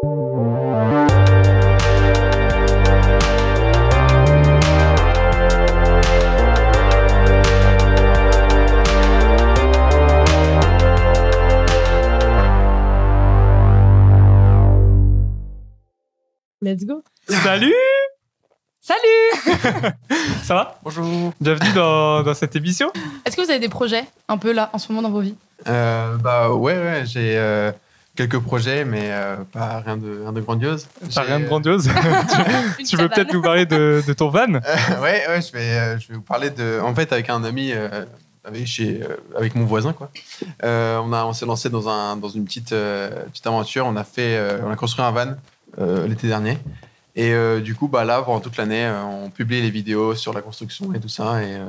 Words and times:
Let's 0.00 0.10
go. 16.84 17.02
Salut 17.28 17.74
Salut 18.80 18.98
Ça 20.44 20.54
va? 20.54 20.78
Bonjour. 20.84 21.32
Bienvenue 21.40 21.72
dans, 21.74 22.22
dans 22.22 22.34
cette 22.34 22.54
émission. 22.54 22.92
Est-ce 23.24 23.36
que 23.36 23.42
vous 23.42 23.50
avez 23.50 23.58
des 23.58 23.68
projets 23.68 24.04
un 24.28 24.38
peu 24.38 24.52
là 24.52 24.70
en 24.72 24.78
ce 24.78 24.92
moment 24.92 25.02
dans 25.02 25.10
vos 25.10 25.22
vies? 25.22 25.34
Euh, 25.66 26.16
bah 26.18 26.52
ouais, 26.52 26.78
ouais 26.78 27.02
j'ai 27.04 27.36
euh, 27.36 27.72
quelques 28.18 28.40
projets, 28.40 28.84
mais 28.84 29.10
euh, 29.12 29.36
pas 29.52 29.78
rien 29.78 29.96
de, 29.96 30.22
rien 30.22 30.32
de 30.32 30.40
grandiose. 30.40 30.88
Pas 31.14 31.22
rien 31.22 31.38
de 31.38 31.44
euh, 31.44 31.46
grandiose. 31.46 31.88
tu, 32.78 32.82
tu 32.82 32.96
veux 32.96 33.08
peut-être 33.08 33.32
nous 33.32 33.40
parler 33.40 33.64
de, 33.64 34.02
de 34.04 34.12
ton 34.12 34.28
van? 34.28 34.54
Euh, 34.54 35.00
ouais, 35.00 35.22
ouais, 35.28 35.40
je 35.40 35.52
vais, 35.52 35.70
euh, 35.70 35.98
je 36.00 36.08
vais 36.08 36.14
vous 36.14 36.22
parler 36.22 36.50
de. 36.50 36.80
En 36.82 36.92
fait, 36.96 37.12
avec 37.12 37.30
un 37.30 37.44
ami, 37.44 37.70
euh, 37.72 38.04
avec, 38.44 38.66
chez, 38.66 39.00
euh, 39.02 39.16
avec 39.36 39.54
mon 39.54 39.64
voisin, 39.64 39.92
quoi. 39.92 40.10
Euh, 40.64 40.98
on 40.98 41.12
a, 41.12 41.24
on 41.26 41.32
s'est 41.32 41.46
lancé 41.46 41.70
dans 41.70 41.88
un, 41.88 42.16
dans 42.16 42.28
une 42.28 42.44
petite, 42.44 42.72
euh, 42.72 43.08
petite 43.26 43.46
aventure. 43.46 43.86
On 43.86 43.94
a 43.94 44.04
fait, 44.04 44.36
euh, 44.36 44.58
on 44.66 44.70
a 44.70 44.76
construit 44.76 45.04
un 45.04 45.12
van 45.12 45.34
euh, 45.78 46.08
l'été 46.08 46.26
dernier. 46.26 46.58
Et 47.14 47.32
euh, 47.32 47.60
du 47.60 47.76
coup, 47.76 47.86
bah 47.86 48.04
là, 48.04 48.20
pendant 48.22 48.40
toute 48.40 48.56
l'année, 48.56 48.84
euh, 48.84 49.00
on 49.04 49.30
publie 49.30 49.62
les 49.62 49.70
vidéos 49.70 50.16
sur 50.16 50.32
la 50.32 50.40
construction 50.40 50.92
et 50.92 50.98
tout 50.98 51.08
ça. 51.08 51.40
Et 51.42 51.54
euh, 51.54 51.66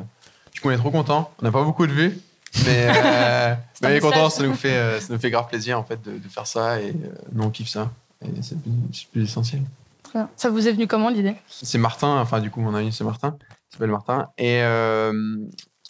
du 0.51 0.61
coup, 0.61 0.69
on 0.69 0.71
est 0.71 0.77
trop 0.77 0.89
content. 0.91 1.31
On 1.41 1.45
n'a 1.45 1.51
pas 1.51 1.63
beaucoup 1.63 1.85
de 1.85 1.91
vues. 1.91 2.19
Mais, 2.65 2.87
euh, 2.89 3.55
mais 3.81 3.99
content, 3.99 4.29
ça 4.29 4.43
nous, 4.43 4.53
fait, 4.53 4.75
euh, 4.75 4.99
ça 4.99 5.13
nous 5.13 5.19
fait 5.19 5.29
grave 5.29 5.47
plaisir 5.47 5.79
en 5.79 5.83
fait 5.83 6.01
de, 6.01 6.17
de 6.17 6.27
faire 6.27 6.47
ça 6.47 6.79
et 6.81 6.89
euh, 6.89 7.09
nous 7.31 7.43
on 7.43 7.49
kiffe 7.49 7.69
ça. 7.69 7.91
Et 8.23 8.29
c'est 8.41 8.57
plus, 9.11 9.23
essentiel. 9.23 9.61
Très 10.03 10.19
bien. 10.19 10.29
Ça 10.35 10.49
vous 10.49 10.67
est 10.67 10.71
venu 10.71 10.87
comment 10.87 11.09
l'idée? 11.09 11.35
C'est 11.47 11.77
Martin, 11.77 12.19
enfin 12.19 12.39
du 12.39 12.49
coup 12.49 12.61
mon 12.61 12.73
ami 12.73 12.91
c'est 12.91 13.03
Martin, 13.03 13.37
il 13.41 13.73
s'appelle 13.73 13.91
Martin. 13.91 14.29
Et 14.37 14.61
euh, 14.61 15.13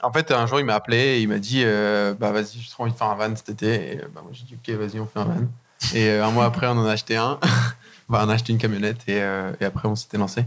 en 0.02 0.12
fait 0.12 0.32
un 0.32 0.46
jour 0.46 0.60
il 0.60 0.66
m'a 0.66 0.76
appelé 0.76 0.98
et 0.98 1.22
il 1.22 1.28
m'a 1.28 1.40
dit 1.40 1.64
euh, 1.64 2.14
bah 2.14 2.32
vas-y 2.32 2.60
j'ai 2.60 2.70
trop 2.70 2.84
envie 2.84 2.92
de 2.92 2.98
faire 2.98 3.08
un 3.08 3.16
van 3.16 3.36
cet 3.36 3.50
été. 3.50 3.94
Et 3.94 3.96
bah, 4.14 4.22
moi 4.22 4.32
j'ai 4.32 4.44
dit 4.44 4.56
ok 4.56 4.76
vas-y 4.76 5.00
on 5.00 5.06
fait 5.06 5.20
un 5.20 5.26
van. 5.26 5.48
Et 5.94 6.12
un 6.12 6.32
mois 6.32 6.46
après 6.46 6.68
on 6.68 6.72
en 6.72 6.86
a 6.86 6.92
acheté 6.92 7.16
un. 7.16 7.40
bah, 8.10 8.22
on 8.26 8.30
a 8.30 8.34
acheté 8.34 8.52
une 8.52 8.60
camionnette 8.60 9.08
et, 9.08 9.18
et 9.60 9.66
après 9.66 9.88
on 9.88 9.96
s'était 9.96 10.18
lancé. 10.18 10.46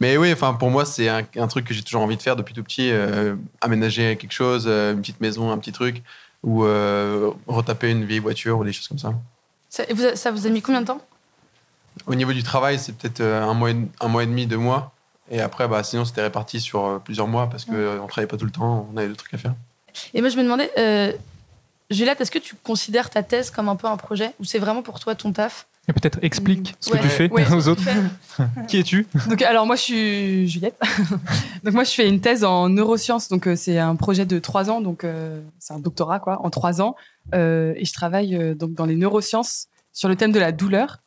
Mais 0.00 0.16
oui, 0.16 0.32
enfin 0.32 0.54
pour 0.54 0.70
moi 0.70 0.84
c'est 0.84 1.08
un, 1.08 1.24
un 1.36 1.46
truc 1.46 1.66
que 1.66 1.74
j'ai 1.74 1.82
toujours 1.82 2.00
envie 2.02 2.16
de 2.16 2.22
faire 2.22 2.36
depuis 2.36 2.54
tout 2.54 2.62
petit, 2.62 2.90
euh, 2.90 3.36
aménager 3.60 4.16
quelque 4.16 4.32
chose, 4.32 4.64
euh, 4.66 4.92
une 4.92 5.00
petite 5.00 5.20
maison, 5.20 5.50
un 5.52 5.58
petit 5.58 5.72
truc, 5.72 6.02
ou 6.42 6.64
euh, 6.64 7.30
retaper 7.46 7.90
une 7.90 8.04
vieille 8.04 8.18
voiture 8.18 8.58
ou 8.58 8.64
des 8.64 8.72
choses 8.72 8.88
comme 8.88 8.98
ça. 8.98 9.12
ça, 9.68 9.84
et 9.88 9.92
vous 9.92 10.04
a- 10.06 10.16
ça 10.16 10.30
vous 10.30 10.46
a 10.46 10.50
mis 10.50 10.62
combien 10.62 10.80
de 10.80 10.86
temps? 10.86 11.00
Au 12.06 12.14
niveau 12.14 12.32
du 12.32 12.42
travail, 12.42 12.78
c'est 12.78 12.96
peut-être 12.96 13.20
un 13.20 13.52
mois, 13.52 13.70
et, 13.72 13.76
un 14.00 14.08
mois 14.08 14.22
et 14.22 14.26
demi, 14.26 14.46
deux 14.46 14.56
mois. 14.56 14.92
Et 15.30 15.40
après, 15.40 15.68
bah, 15.68 15.82
sinon, 15.82 16.04
c'était 16.04 16.22
réparti 16.22 16.60
sur 16.60 17.00
plusieurs 17.04 17.28
mois 17.28 17.48
parce 17.48 17.64
qu'on 17.66 17.72
ne 17.74 18.06
travaillait 18.08 18.26
pas 18.26 18.38
tout 18.38 18.46
le 18.46 18.50
temps, 18.50 18.88
on 18.92 18.96
avait 18.96 19.08
des 19.08 19.16
trucs 19.16 19.34
à 19.34 19.38
faire. 19.38 19.54
Et 20.14 20.20
moi 20.20 20.30
je 20.30 20.36
me 20.36 20.42
demandais, 20.44 20.70
Juliette, 21.90 22.20
est-ce 22.20 22.30
que 22.30 22.38
tu 22.38 22.54
considères 22.54 23.10
ta 23.10 23.22
thèse 23.22 23.50
comme 23.50 23.68
un 23.68 23.76
peu 23.76 23.88
un 23.88 23.96
projet? 23.96 24.32
Ou 24.38 24.44
c'est 24.44 24.58
vraiment 24.60 24.82
pour 24.82 25.00
toi 25.00 25.14
ton 25.14 25.32
taf? 25.32 25.66
Et 25.88 25.92
peut-être 25.92 26.18
explique 26.22 26.74
ce 26.78 26.90
que 26.90 26.98
tu 26.98 27.08
fais 27.08 27.30
Ouais. 27.30 27.44
aux 27.52 27.68
autres. 27.68 27.82
Fais 27.82 28.44
Qui 28.68 28.78
es-tu? 28.78 29.06
Donc, 29.28 29.42
alors 29.42 29.66
moi, 29.66 29.76
je 29.76 29.80
suis 29.82 30.48
Juliette. 30.48 30.78
donc 31.64 31.74
moi, 31.74 31.84
je 31.84 31.90
fais 31.90 32.08
une 32.08 32.20
thèse 32.20 32.44
en 32.44 32.68
neurosciences. 32.68 33.28
Donc 33.28 33.46
euh, 33.46 33.56
c'est 33.56 33.78
un 33.78 33.96
projet 33.96 34.24
de 34.26 34.38
trois 34.38 34.70
ans. 34.70 34.80
Donc 34.80 35.04
euh, 35.04 35.40
c'est 35.58 35.72
un 35.72 35.78
doctorat 35.78 36.20
quoi, 36.20 36.40
en 36.44 36.50
trois 36.50 36.80
ans. 36.80 36.96
Euh, 37.34 37.72
et 37.76 37.84
je 37.84 37.92
travaille 37.92 38.36
euh, 38.36 38.54
donc 38.54 38.74
dans 38.74 38.86
les 38.86 38.94
neurosciences 38.94 39.66
sur 39.92 40.08
le 40.08 40.16
thème 40.16 40.32
de 40.32 40.38
la 40.38 40.52
douleur. 40.52 40.98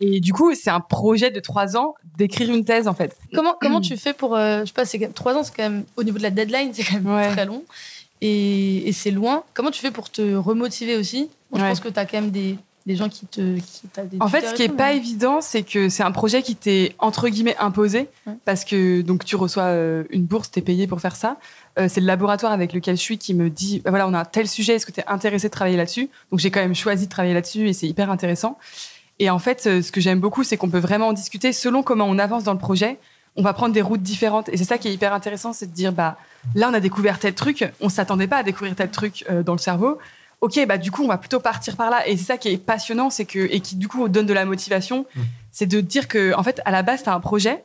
Et 0.00 0.18
du 0.20 0.32
coup, 0.32 0.54
c'est 0.54 0.70
un 0.70 0.80
projet 0.80 1.30
de 1.30 1.40
trois 1.40 1.76
ans 1.76 1.94
d'écrire 2.16 2.50
une 2.52 2.64
thèse 2.64 2.88
en 2.88 2.94
fait. 2.94 3.16
Comment, 3.34 3.54
comment 3.60 3.80
tu 3.82 3.96
fais 3.98 4.14
pour. 4.14 4.34
euh, 4.34 4.60
je 4.62 4.66
sais 4.66 4.72
pas, 4.72 4.86
c'est 4.86 5.12
trois 5.14 5.34
ans, 5.36 5.42
c'est 5.44 5.54
quand 5.54 5.62
même. 5.62 5.84
Au 5.96 6.02
niveau 6.02 6.16
de 6.18 6.22
la 6.22 6.30
deadline, 6.30 6.70
c'est 6.72 6.84
quand 6.84 6.94
même 7.00 7.06
Ouais. 7.14 7.28
très 7.30 7.44
long. 7.44 7.62
Et, 8.22 8.88
et 8.88 8.92
c'est 8.92 9.10
loin. 9.10 9.44
Comment 9.54 9.70
tu 9.70 9.80
fais 9.80 9.90
pour 9.90 10.10
te 10.10 10.34
remotiver 10.34 10.96
aussi? 10.96 11.28
Bon, 11.50 11.58
Je 11.58 11.62
Ouais. 11.62 11.68
pense 11.68 11.80
que 11.80 11.88
tu 11.90 11.98
as 11.98 12.06
quand 12.06 12.20
même 12.20 12.30
des, 12.30 12.56
des 12.86 12.96
gens 12.96 13.08
qui 13.08 13.26
te. 13.26 13.58
Qui, 13.58 13.82
En 14.20 14.28
fait, 14.28 14.42
ce 14.46 14.54
qui 14.54 14.62
est 14.62 14.68
tout, 14.68 14.76
pas 14.76 14.92
évident, 14.92 15.40
c'est 15.40 15.62
que 15.62 15.88
c'est 15.88 16.02
un 16.02 16.12
projet 16.12 16.42
qui 16.42 16.56
t'est 16.56 16.94
entre 16.98 17.28
guillemets 17.28 17.56
imposé 17.58 18.08
Ouais. 18.26 18.34
parce 18.44 18.64
que 18.64 19.02
donc 19.02 19.24
tu 19.24 19.36
reçois 19.36 19.64
euh, 19.64 20.04
une 20.10 20.24
bourse, 20.24 20.50
t'es 20.50 20.62
payé 20.62 20.86
pour 20.86 21.00
faire 21.00 21.16
ça. 21.16 21.36
Euh, 21.78 21.88
c'est 21.88 22.00
le 22.00 22.06
laboratoire 22.06 22.52
avec 22.52 22.72
lequel 22.72 22.96
je 22.96 23.02
suis 23.02 23.18
qui 23.18 23.34
me 23.34 23.50
dit 23.50 23.80
bah 23.80 23.90
voilà, 23.90 24.08
on 24.08 24.14
a 24.14 24.20
un 24.20 24.24
tel 24.24 24.48
sujet, 24.48 24.74
est-ce 24.74 24.86
que 24.86 24.92
tu 24.92 25.00
es 25.00 25.04
intéressé 25.06 25.48
de 25.48 25.52
travailler 25.52 25.76
là-dessus? 25.76 26.08
Donc 26.30 26.40
j'ai 26.40 26.50
quand 26.50 26.60
même 26.60 26.74
choisi 26.74 27.06
de 27.06 27.10
travailler 27.10 27.34
là-dessus 27.34 27.68
et 27.68 27.72
c'est 27.72 27.86
hyper 27.86 28.10
intéressant. 28.10 28.58
Et 29.18 29.28
en 29.28 29.38
fait, 29.38 29.66
euh, 29.66 29.82
ce 29.82 29.92
que 29.92 30.00
j'aime 30.00 30.18
beaucoup, 30.18 30.44
c'est 30.44 30.56
qu'on 30.56 30.70
peut 30.70 30.78
vraiment 30.78 31.08
en 31.08 31.12
discuter 31.12 31.52
selon 31.52 31.82
comment 31.82 32.06
on 32.06 32.18
avance 32.18 32.44
dans 32.44 32.54
le 32.54 32.58
projet. 32.58 32.98
On 33.36 33.42
va 33.42 33.52
prendre 33.52 33.72
des 33.72 33.82
routes 33.82 34.02
différentes 34.02 34.48
et 34.48 34.56
c'est 34.56 34.64
ça 34.64 34.78
qui 34.78 34.88
est 34.88 34.92
hyper 34.92 35.12
intéressant, 35.14 35.52
c'est 35.52 35.66
de 35.66 35.72
dire 35.74 35.92
bah 35.92 36.16
là 36.56 36.68
on 36.70 36.74
a 36.74 36.80
découvert 36.80 37.18
tel 37.20 37.34
truc, 37.34 37.64
on 37.80 37.88
s'attendait 37.88 38.26
pas 38.26 38.38
à 38.38 38.42
découvrir 38.42 38.74
tel 38.74 38.90
truc 38.90 39.24
euh, 39.30 39.42
dans 39.44 39.52
le 39.52 39.58
cerveau 39.58 39.98
ok, 40.40 40.66
bah 40.66 40.78
du 40.78 40.90
coup, 40.90 41.04
on 41.04 41.08
va 41.08 41.18
plutôt 41.18 41.40
partir 41.40 41.76
par 41.76 41.90
là. 41.90 42.06
Et 42.08 42.16
c'est 42.16 42.24
ça 42.24 42.38
qui 42.38 42.48
est 42.48 42.56
passionnant, 42.58 43.10
c'est 43.10 43.24
que 43.24 43.38
et 43.38 43.60
qui 43.60 43.76
du 43.76 43.88
coup 43.88 44.08
donne 44.08 44.26
de 44.26 44.32
la 44.32 44.44
motivation, 44.44 45.06
Mm. 45.14 45.20
c'est 45.52 45.66
de 45.66 45.80
dire 45.80 46.08
que 46.08 46.34
en 46.34 46.42
fait, 46.42 46.60
à 46.64 46.70
la 46.70 46.82
base, 46.82 47.02
t'as 47.02 47.14
un 47.14 47.20
projet 47.20 47.64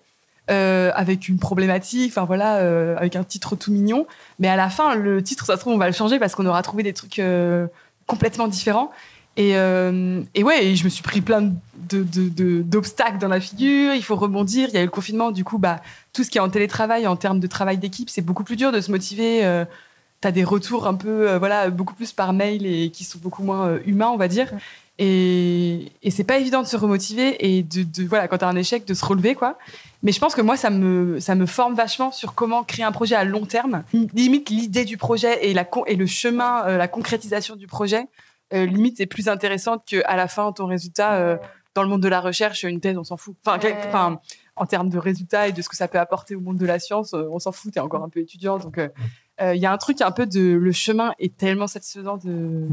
euh, 0.52 0.92
avec 0.94 1.28
une 1.28 1.40
problématique, 1.40 2.12
enfin 2.12 2.26
voilà, 2.26 2.58
euh, 2.58 2.96
avec 2.98 3.16
un 3.16 3.24
titre 3.24 3.56
tout 3.56 3.72
mignon, 3.72 4.06
mais 4.40 4.48
à 4.48 4.56
la 4.56 4.70
fin, 4.70 4.96
le 4.96 5.24
titre, 5.24 5.46
ça 5.46 5.56
se 5.56 5.62
trouve, 5.62 5.74
on 5.74 5.78
va 5.78 5.88
le 5.88 5.94
changer 5.94 6.20
parce 6.20 6.36
qu'on 6.36 6.46
aura 6.46 6.62
trouvé 6.62 6.84
des 6.84 6.94
trucs 6.94 7.20
euh, 7.20 7.68
complètement 8.06 8.48
différents. 8.48 8.92
Et, 9.38 9.50
et 9.50 10.44
ouais, 10.44 10.66
et 10.66 10.78
je 10.78 10.86
me 10.86 10.90
suis 10.90 11.04
pris 11.04 11.20
plein 11.20 11.52
d'obstacles 11.90 13.18
dans 13.18 13.28
la 13.28 13.42
figure. 13.42 13.94
Il 13.94 14.02
faut 14.02 14.16
rebondir. 14.16 14.70
Il 14.70 14.76
y 14.76 14.78
a 14.78 14.82
eu 14.82 14.86
le 14.86 14.90
confinement, 14.90 15.32
du 15.32 15.44
coup, 15.44 15.58
bah 15.58 15.82
tout 16.14 16.24
ce 16.24 16.30
qui 16.30 16.38
est 16.38 16.42
en 16.42 16.48
télétravail, 16.48 17.06
en 17.06 17.18
termes 17.18 17.42
de 17.42 17.48
travail 17.48 17.78
d'équipe, 17.78 18.10
c'est 18.10 18.22
beaucoup 18.22 18.46
plus 18.46 18.56
dur 18.56 18.72
de 18.72 18.80
se 18.80 18.90
motiver. 18.92 19.44
Euh, 20.16 20.22
T'as 20.22 20.32
des 20.32 20.44
retours 20.44 20.88
un 20.88 20.96
peu, 20.96 21.30
euh, 21.30 21.40
voilà, 21.40 21.70
beaucoup 21.70 21.94
plus 21.94 22.12
par 22.12 22.34
mail 22.34 22.66
et 22.66 22.90
qui 22.90 23.04
sont 23.04 23.20
beaucoup 23.20 23.44
moins 23.44 23.68
euh, 23.68 23.80
humains, 23.86 24.10
on 24.10 24.18
va 24.18 24.28
dire. 24.28 24.52
Et, 24.98 25.92
et 26.04 26.10
c'est 26.12 26.24
pas 26.24 26.38
évident 26.38 26.62
de 26.62 26.68
se 26.68 26.78
remotiver 26.78 27.36
et 27.46 27.64
de, 27.64 27.84
de 27.84 28.08
voilà, 28.08 28.28
quand 28.28 28.38
t'as 28.38 28.48
un 28.48 28.56
échec, 28.56 28.86
de 28.86 28.94
se 28.94 29.06
relever, 29.06 29.36
quoi. 29.36 29.58
Mais 30.04 30.12
je 30.12 30.20
pense 30.20 30.36
que 30.36 30.42
moi, 30.42 30.56
ça 30.56 30.70
me, 30.70 31.20
ça 31.20 31.36
me 31.36 31.46
forme 31.46 31.74
vachement 31.74 32.12
sur 32.12 32.34
comment 32.34 32.64
créer 32.64 32.86
un 32.86 32.92
projet 32.92 33.16
à 33.16 33.24
long 33.24 33.46
terme. 33.46 33.84
Limite, 34.14 34.50
l'idée 34.50 34.86
du 34.86 34.98
projet 34.98 35.48
et, 35.48 35.54
la, 35.54 35.68
et 35.88 35.96
le 35.96 36.06
chemin, 36.06 36.64
euh, 36.66 36.78
la 36.78 36.88
concrétisation 36.88 37.56
du 37.56 37.68
projet, 37.68 38.08
euh, 38.54 38.66
limite, 38.66 39.00
est 39.02 39.08
plus 39.08 39.28
intéressante 39.28 39.84
qu'à 39.86 40.16
la 40.16 40.28
fin, 40.28 40.52
ton 40.52 40.68
résultat, 40.68 41.16
euh, 41.16 41.38
dans 41.74 41.82
le 41.84 41.90
monde 41.90 42.02
de 42.02 42.08
la 42.08 42.22
recherche, 42.22 42.64
une 42.64 42.80
thèse, 42.80 42.98
on 42.98 43.04
s'en 43.04 43.18
fout. 43.18 43.36
Enfin, 43.46 43.60
enfin, 43.88 44.20
en 44.56 44.66
termes 44.66 44.90
de 44.90 44.98
résultats 44.98 45.48
et 45.48 45.52
de 45.52 45.62
ce 45.62 45.68
que 45.68 45.76
ça 45.76 45.88
peut 45.88 46.00
apporter 46.00 46.36
au 46.36 46.40
monde 46.40 46.58
de 46.58 46.66
la 46.66 46.80
science, 46.80 47.14
on 47.14 47.40
s'en 47.40 47.52
fout, 47.52 47.74
t'es 47.74 47.82
encore 47.82 48.04
un 48.04 48.10
peu 48.10 48.22
étudiant. 48.22 48.60
Donc, 48.60 48.80
il 49.42 49.58
y 49.60 49.66
a 49.66 49.72
un 49.72 49.78
truc 49.78 50.02
un 50.02 50.12
peu 50.12 50.26
de. 50.26 50.40
Le 50.54 50.72
chemin 50.72 51.14
est 51.20 51.36
tellement 51.36 51.68
satisfaisant 51.68 52.18
de. 52.18 52.68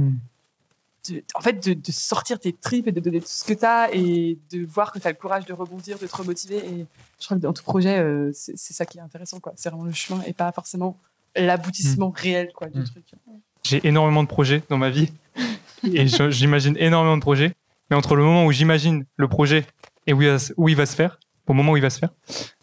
de- 1.08 1.24
en 1.34 1.40
fait, 1.40 1.54
de, 1.66 1.74
de 1.74 1.90
sortir 1.92 2.38
tes 2.38 2.52
tripes 2.52 2.86
et 2.86 2.92
de 2.92 3.00
donner 3.00 3.20
tout 3.20 3.26
ce 3.28 3.44
que 3.44 3.54
t'as 3.54 3.88
et 3.92 4.38
de 4.52 4.64
voir 4.66 4.92
que 4.92 4.98
t'as 5.00 5.10
le 5.10 5.16
courage 5.16 5.44
de 5.46 5.52
rebondir, 5.52 5.98
de 5.98 6.06
te 6.06 6.16
remotiver. 6.16 6.58
Et 6.58 6.86
je 7.18 7.24
crois 7.24 7.36
que 7.36 7.42
dans 7.42 7.52
tout 7.52 7.64
projet, 7.64 7.98
euh, 7.98 8.30
c'est 8.32 8.56
ça 8.56 8.86
qui 8.86 8.98
est 8.98 9.00
intéressant, 9.00 9.40
quoi. 9.40 9.52
C'est 9.56 9.68
vraiment 9.70 9.84
le 9.84 9.92
chemin 9.92 10.22
et 10.26 10.32
pas 10.32 10.52
forcément 10.52 10.96
l'aboutissement 11.34 12.10
réel, 12.14 12.52
quoi, 12.54 12.68
du 12.68 12.80
Mm. 12.80 12.84
truc. 12.84 13.04
J'ai 13.64 13.86
énormément 13.86 14.22
de 14.22 14.28
projets 14.28 14.62
dans 14.68 14.78
ma 14.78 14.90
vie 14.90 15.08
et 15.84 16.06
j'imagine 16.06 16.76
énormément 16.78 17.16
de 17.16 17.22
projets. 17.22 17.52
Mais 17.90 17.96
entre 17.96 18.14
le 18.16 18.22
moment 18.22 18.46
où 18.46 18.52
j'imagine 18.52 19.04
le 19.16 19.28
projet 19.28 19.66
et 20.06 20.12
où 20.12 20.22
il 20.22 20.28
va, 20.28 20.38
se- 20.38 20.52
où 20.56 20.68
il 20.68 20.76
va 20.76 20.86
se 20.86 20.94
faire, 20.94 21.18
au 21.46 21.52
moment 21.52 21.72
où 21.72 21.76
il 21.76 21.82
va 21.82 21.90
se 21.90 21.98
faire, 21.98 22.10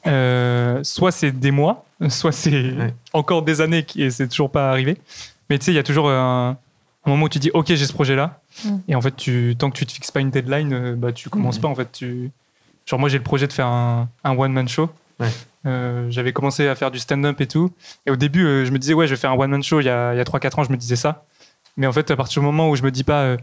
euh, 0.08 0.80
soit 0.84 1.12
c'est 1.12 1.32
des 1.32 1.52
mois, 1.52 1.86
soit 2.10 2.32
c'est 2.32 2.52
Ouais. 2.72 2.94
encore 3.14 3.42
des 3.44 3.62
années 3.62 3.86
et 3.96 4.10
c'est 4.10 4.28
toujours 4.28 4.52
pas 4.52 4.70
arrivé. 4.70 4.98
Mais 5.50 5.58
tu 5.60 5.66
sais, 5.66 5.72
il 5.72 5.76
y 5.76 5.80
a 5.80 5.84
toujours 5.84 6.10
un, 6.10 6.58
un 7.06 7.10
moment 7.10 7.26
où 7.26 7.30
tu 7.30 7.40
dis 7.40 7.52
ok 7.54 7.68
j'ai 7.68 7.86
ce 7.86 7.94
projet 7.94 8.16
là 8.16 8.40
Mm. 8.66 8.78
et 8.90 8.96
en 8.96 9.02
fait 9.02 9.16
tu 9.16 9.56
tant 9.58 9.70
que 9.72 9.78
tu 9.78 9.86
te 9.86 9.92
fixes 9.94 10.12
pas 10.12 10.20
une 10.20 10.32
deadline, 10.32 10.74
euh, 10.74 10.96
bah 10.96 11.14
tu 11.14 11.30
commences 11.30 11.56
Mhm. 11.58 11.62
pas 11.62 11.68
en 11.70 11.76
fait. 11.76 11.92
Tu 11.94 12.30
genre 12.86 13.00
moi 13.00 13.08
j'ai 13.10 13.18
le 13.18 13.24
projet 13.24 13.48
de 13.48 13.54
faire 13.54 13.68
un, 13.68 14.10
un 14.24 14.38
one 14.38 14.52
man 14.52 14.68
show. 14.68 14.90
Ouais. 15.20 15.30
Euh, 15.66 16.08
j'avais 16.10 16.32
commencé 16.34 16.68
à 16.68 16.76
faire 16.76 16.92
du 16.92 17.00
stand-up 17.00 17.40
et 17.42 17.48
tout. 17.48 17.72
Et 18.06 18.12
au 18.12 18.16
début, 18.16 18.46
euh, 18.46 18.64
je 18.66 18.72
me 18.72 18.80
disais, 18.80 18.94
ouais, 18.94 19.08
je 19.08 19.14
vais 19.16 19.20
faire 19.20 19.32
un 19.32 19.38
one-man 19.38 19.62
show. 19.62 19.82
Il 19.82 19.86
y 19.86 19.90
a, 19.90 20.14
il 20.14 20.18
y 20.18 20.22
a 20.22 20.24
3-4 20.24 20.58
ans, 20.60 20.64
je 20.64 20.72
me 20.72 20.78
disais 20.78 20.96
ça. 20.96 21.26
Mais 21.76 21.86
en 21.88 21.92
fait, 21.92 22.10
à 22.12 22.16
partir 22.16 22.42
du 22.42 22.46
moment 22.46 22.70
où 22.70 22.76
je 22.78 22.84
me 22.84 22.90
dis 22.92 23.04
pas, 23.04 23.24
euh, 23.24 23.38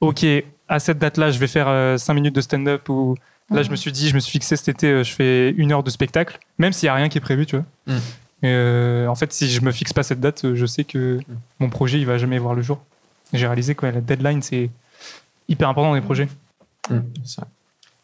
OK, 0.00 0.24
à 0.68 0.78
cette 0.80 0.98
date-là, 0.98 1.30
je 1.30 1.38
vais 1.38 1.46
faire 1.46 1.98
5 1.98 2.14
minutes 2.14 2.34
de 2.34 2.40
stand-up, 2.40 2.88
ou 2.88 3.14
là, 3.50 3.62
je 3.62 3.70
me 3.70 3.76
suis 3.76 3.92
dit, 3.92 4.08
je 4.08 4.14
me 4.14 4.20
suis 4.20 4.32
fixé 4.32 4.56
cet 4.56 4.68
été, 4.68 4.86
euh, 4.88 5.04
je 5.04 5.12
fais 5.12 5.50
une 5.50 5.72
heure 5.72 5.82
de 5.82 5.90
spectacle, 5.90 6.38
même 6.58 6.72
s'il 6.72 6.86
y 6.86 6.88
a 6.90 6.94
rien 6.94 7.08
qui 7.08 7.18
est 7.18 7.20
prévu, 7.20 7.46
tu 7.46 7.56
vois. 7.56 7.64
Mm. 7.86 7.98
Et, 8.42 8.46
euh, 8.46 9.06
en 9.08 9.14
fait, 9.14 9.32
si 9.32 9.50
je 9.50 9.60
me 9.60 9.70
fixe 9.72 9.92
pas 9.92 10.02
cette 10.02 10.20
date, 10.20 10.44
euh, 10.44 10.54
je 10.54 10.64
sais 10.66 10.84
que 10.84 11.18
mon 11.58 11.68
projet, 11.68 11.98
il 11.98 12.06
va 12.06 12.16
jamais 12.18 12.38
voir 12.38 12.54
le 12.54 12.62
jour. 12.62 12.80
J'ai 13.32 13.46
réalisé 13.46 13.74
que 13.74 13.84
ouais, 13.86 13.92
la 13.92 14.00
deadline, 14.00 14.40
c'est 14.42 14.70
hyper 15.48 15.68
important 15.68 15.90
dans 15.90 15.94
les 15.94 16.00
projets. 16.00 16.28
Ça. 17.24 17.46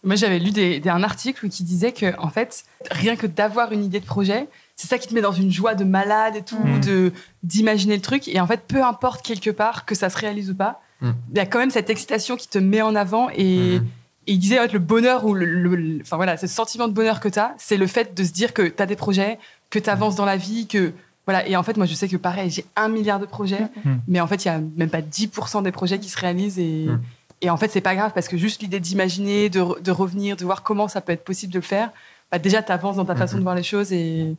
Moi, 0.04 0.14
j'avais 0.14 0.38
lu 0.38 0.50
des, 0.52 0.78
des- 0.78 0.88
un 0.90 1.02
article 1.02 1.48
qui 1.48 1.64
disait 1.64 1.92
que, 1.92 2.16
en 2.20 2.28
fait, 2.28 2.64
rien 2.90 3.16
que 3.16 3.26
d'avoir 3.26 3.72
une 3.72 3.82
idée 3.84 3.98
de 3.98 4.04
projet, 4.04 4.46
c'est 4.76 4.86
ça 4.86 4.98
qui 4.98 5.08
te 5.08 5.14
met 5.14 5.20
dans 5.20 5.32
une 5.32 5.50
joie 5.50 5.74
de 5.74 5.82
malade 5.84 6.36
et 6.36 6.42
tout, 6.42 6.58
Mhm. 6.62 6.80
de 6.80 7.12
d'imaginer 7.42 7.96
le 7.96 8.02
truc. 8.02 8.28
Et 8.28 8.38
en 8.40 8.46
fait, 8.46 8.60
peu 8.68 8.84
importe 8.84 9.24
quelque 9.26 9.50
part 9.50 9.84
que 9.84 9.94
ça 9.96 10.10
se 10.10 10.18
réalise 10.18 10.50
ou 10.50 10.54
pas, 10.54 10.80
il 11.02 11.12
y 11.36 11.40
a 11.40 11.46
quand 11.46 11.58
même 11.58 11.70
cette 11.70 11.90
excitation 11.90 12.36
qui 12.36 12.48
te 12.48 12.58
met 12.58 12.82
en 12.82 12.94
avant 12.94 13.28
et. 13.36 13.80
Et 14.26 14.32
il 14.32 14.38
disait, 14.38 14.58
en 14.58 14.62
fait, 14.62 14.72
le 14.72 14.78
bonheur 14.78 15.24
ou 15.24 15.34
le, 15.34 15.44
le- 15.44 16.00
enfin 16.02 16.16
voilà, 16.16 16.36
ce 16.36 16.46
sentiment 16.46 16.88
de 16.88 16.92
bonheur 16.92 17.20
que 17.20 17.28
tu 17.28 17.38
as, 17.38 17.54
c'est 17.58 17.76
le 17.76 17.86
fait 17.86 18.14
de 18.16 18.24
se 18.24 18.32
dire 18.32 18.52
que 18.52 18.62
tu 18.62 18.82
as 18.82 18.86
des 18.86 18.96
projets, 18.96 19.38
que 19.70 19.78
tu 19.78 19.88
avances 19.90 20.16
dans 20.16 20.24
la 20.24 20.36
vie, 20.36 20.66
que 20.66 20.92
voilà. 21.26 21.46
Et 21.48 21.56
en 21.56 21.62
fait, 21.62 21.76
moi, 21.76 21.86
je 21.86 21.94
sais 21.94 22.08
que 22.08 22.16
pareil, 22.16 22.50
j'ai 22.50 22.64
un 22.76 22.88
milliard 22.88 23.18
de 23.20 23.26
projets, 23.26 23.66
Mhm. 23.84 24.00
mais 24.08 24.20
en 24.20 24.26
fait, 24.26 24.44
il 24.44 24.48
y 24.48 24.50
a 24.50 24.60
même 24.76 24.90
pas 24.90 25.00
10% 25.02 25.62
des 25.62 25.72
projets 25.72 25.98
qui 25.98 26.08
se 26.08 26.18
réalisent 26.18 26.58
et 26.58 26.86
Mhm. 26.88 27.00
et 27.42 27.50
en 27.50 27.56
fait, 27.56 27.68
c'est 27.70 27.80
pas 27.80 27.94
grave 27.94 28.12
parce 28.14 28.28
que 28.28 28.36
juste 28.36 28.62
l'idée 28.62 28.80
d'imaginer, 28.80 29.48
de, 29.50 29.60
re- 29.60 29.82
de 29.82 29.90
revenir, 29.92 30.36
de 30.36 30.44
voir 30.44 30.62
comment 30.62 30.88
ça 30.88 31.00
peut 31.00 31.12
être 31.12 31.24
possible 31.24 31.52
de 31.52 31.58
le 31.58 31.62
faire, 31.64 31.90
bah 32.32 32.38
déjà, 32.38 32.62
tu 32.62 32.72
avances 32.72 32.96
dans 32.96 33.04
ta 33.04 33.14
façon 33.14 33.36
de 33.38 33.42
voir 33.42 33.54
les 33.54 33.62
choses 33.62 33.92
et, 33.92 34.34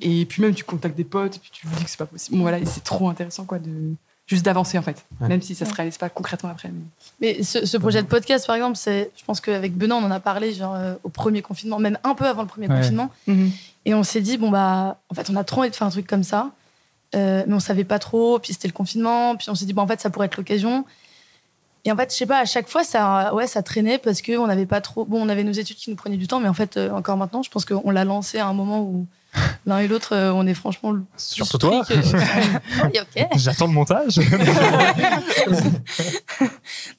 et 0.00 0.24
puis 0.26 0.42
même 0.42 0.54
tu 0.54 0.62
contactes 0.62 0.96
des 0.96 1.04
potes 1.04 1.36
et 1.36 1.38
puis 1.40 1.50
tu 1.52 1.66
dis 1.66 1.84
que 1.84 1.90
c'est 1.90 1.96
pas 1.98 2.06
possible. 2.06 2.36
Bon, 2.36 2.42
voilà, 2.42 2.58
et 2.58 2.66
c'est 2.66 2.84
trop 2.84 3.08
intéressant 3.08 3.44
quoi, 3.44 3.58
de 3.58 3.70
juste 4.26 4.44
d'avancer 4.44 4.78
en 4.78 4.82
fait, 4.82 5.04
Ouais. 5.20 5.28
même 5.28 5.42
si 5.42 5.54
ça 5.54 5.64
se 5.66 5.70
Ouais. 5.70 5.76
réalise 5.76 5.98
pas 5.98 6.08
concrètement 6.08 6.48
après. 6.50 6.70
mais- 6.70 6.82
Mais 7.36 7.42
ce, 7.42 7.66
ce 7.66 7.76
projet 7.76 8.02
de 8.02 8.08
podcast, 8.08 8.46
par 8.46 8.56
exemple, 8.56 8.76
c'est, 8.76 9.10
je 9.16 9.24
pense 9.24 9.40
qu'avec 9.40 9.74
Benoît, 9.76 9.98
on 9.98 10.04
en 10.04 10.10
a 10.10 10.20
parlé 10.20 10.52
genre, 10.54 10.74
euh, 10.74 10.94
au 11.04 11.08
premier 11.10 11.42
confinement, 11.42 11.78
même 11.78 11.98
un 12.04 12.14
peu 12.14 12.24
avant 12.26 12.42
le 12.42 12.48
premier 12.48 12.68
Ouais. 12.68 12.76
confinement. 12.76 13.10
Et 13.84 13.92
on 13.94 14.02
s'est 14.02 14.22
dit, 14.22 14.38
bon, 14.38 14.50
bah, 14.50 14.98
en 15.10 15.14
fait, 15.14 15.28
on 15.30 15.36
a 15.36 15.44
trop 15.44 15.60
envie 15.60 15.70
de 15.70 15.76
faire 15.76 15.86
un 15.86 15.90
truc 15.90 16.06
comme 16.06 16.22
ça, 16.24 16.52
euh, 17.14 17.44
mais 17.46 17.52
on 17.54 17.60
savait 17.60 17.84
pas 17.84 17.98
trop. 17.98 18.38
Puis 18.38 18.54
c'était 18.54 18.68
le 18.68 18.72
confinement. 18.72 19.36
Puis 19.36 19.50
on 19.50 19.54
s'est 19.54 19.66
dit, 19.66 19.74
bon, 19.74 19.82
en 19.82 19.86
fait, 19.86 20.00
ça 20.00 20.08
pourrait 20.08 20.26
être 20.26 20.38
l'occasion. 20.38 20.86
Et 21.84 21.92
en 21.92 21.96
fait, 21.96 22.10
je 22.10 22.16
sais 22.16 22.24
pas, 22.24 22.38
à 22.38 22.46
chaque 22.46 22.68
fois, 22.70 22.82
ça, 22.82 23.34
ouais, 23.34 23.46
ça 23.46 23.62
traînait 23.62 23.98
parce 23.98 24.22
qu'on 24.22 24.46
n'avait 24.46 24.64
pas 24.64 24.80
trop. 24.80 25.04
Bon, 25.04 25.20
on 25.22 25.28
avait 25.28 25.44
nos 25.44 25.52
études 25.52 25.76
qui 25.76 25.90
nous 25.90 25.96
prenaient 25.96 26.16
du 26.16 26.26
temps, 26.28 26.40
mais 26.40 26.48
en 26.48 26.54
fait, 26.54 26.78
euh, 26.78 26.90
encore 26.92 27.18
maintenant, 27.18 27.42
je 27.42 27.50
pense 27.50 27.66
qu'on 27.66 27.90
l'a 27.90 28.06
lancé 28.06 28.38
à 28.38 28.46
un 28.46 28.54
moment 28.54 28.80
où 28.80 29.06
l'un 29.66 29.78
et 29.78 29.88
l'autre, 29.88 30.14
euh, 30.14 30.32
on 30.32 30.46
est 30.46 30.54
franchement. 30.54 30.94
Surtout 31.16 31.58
toi. 31.58 31.84
que- 31.84 31.94
ok. 32.86 33.26
J'attends 33.36 33.66
le 33.66 33.72
montage. 33.72 34.20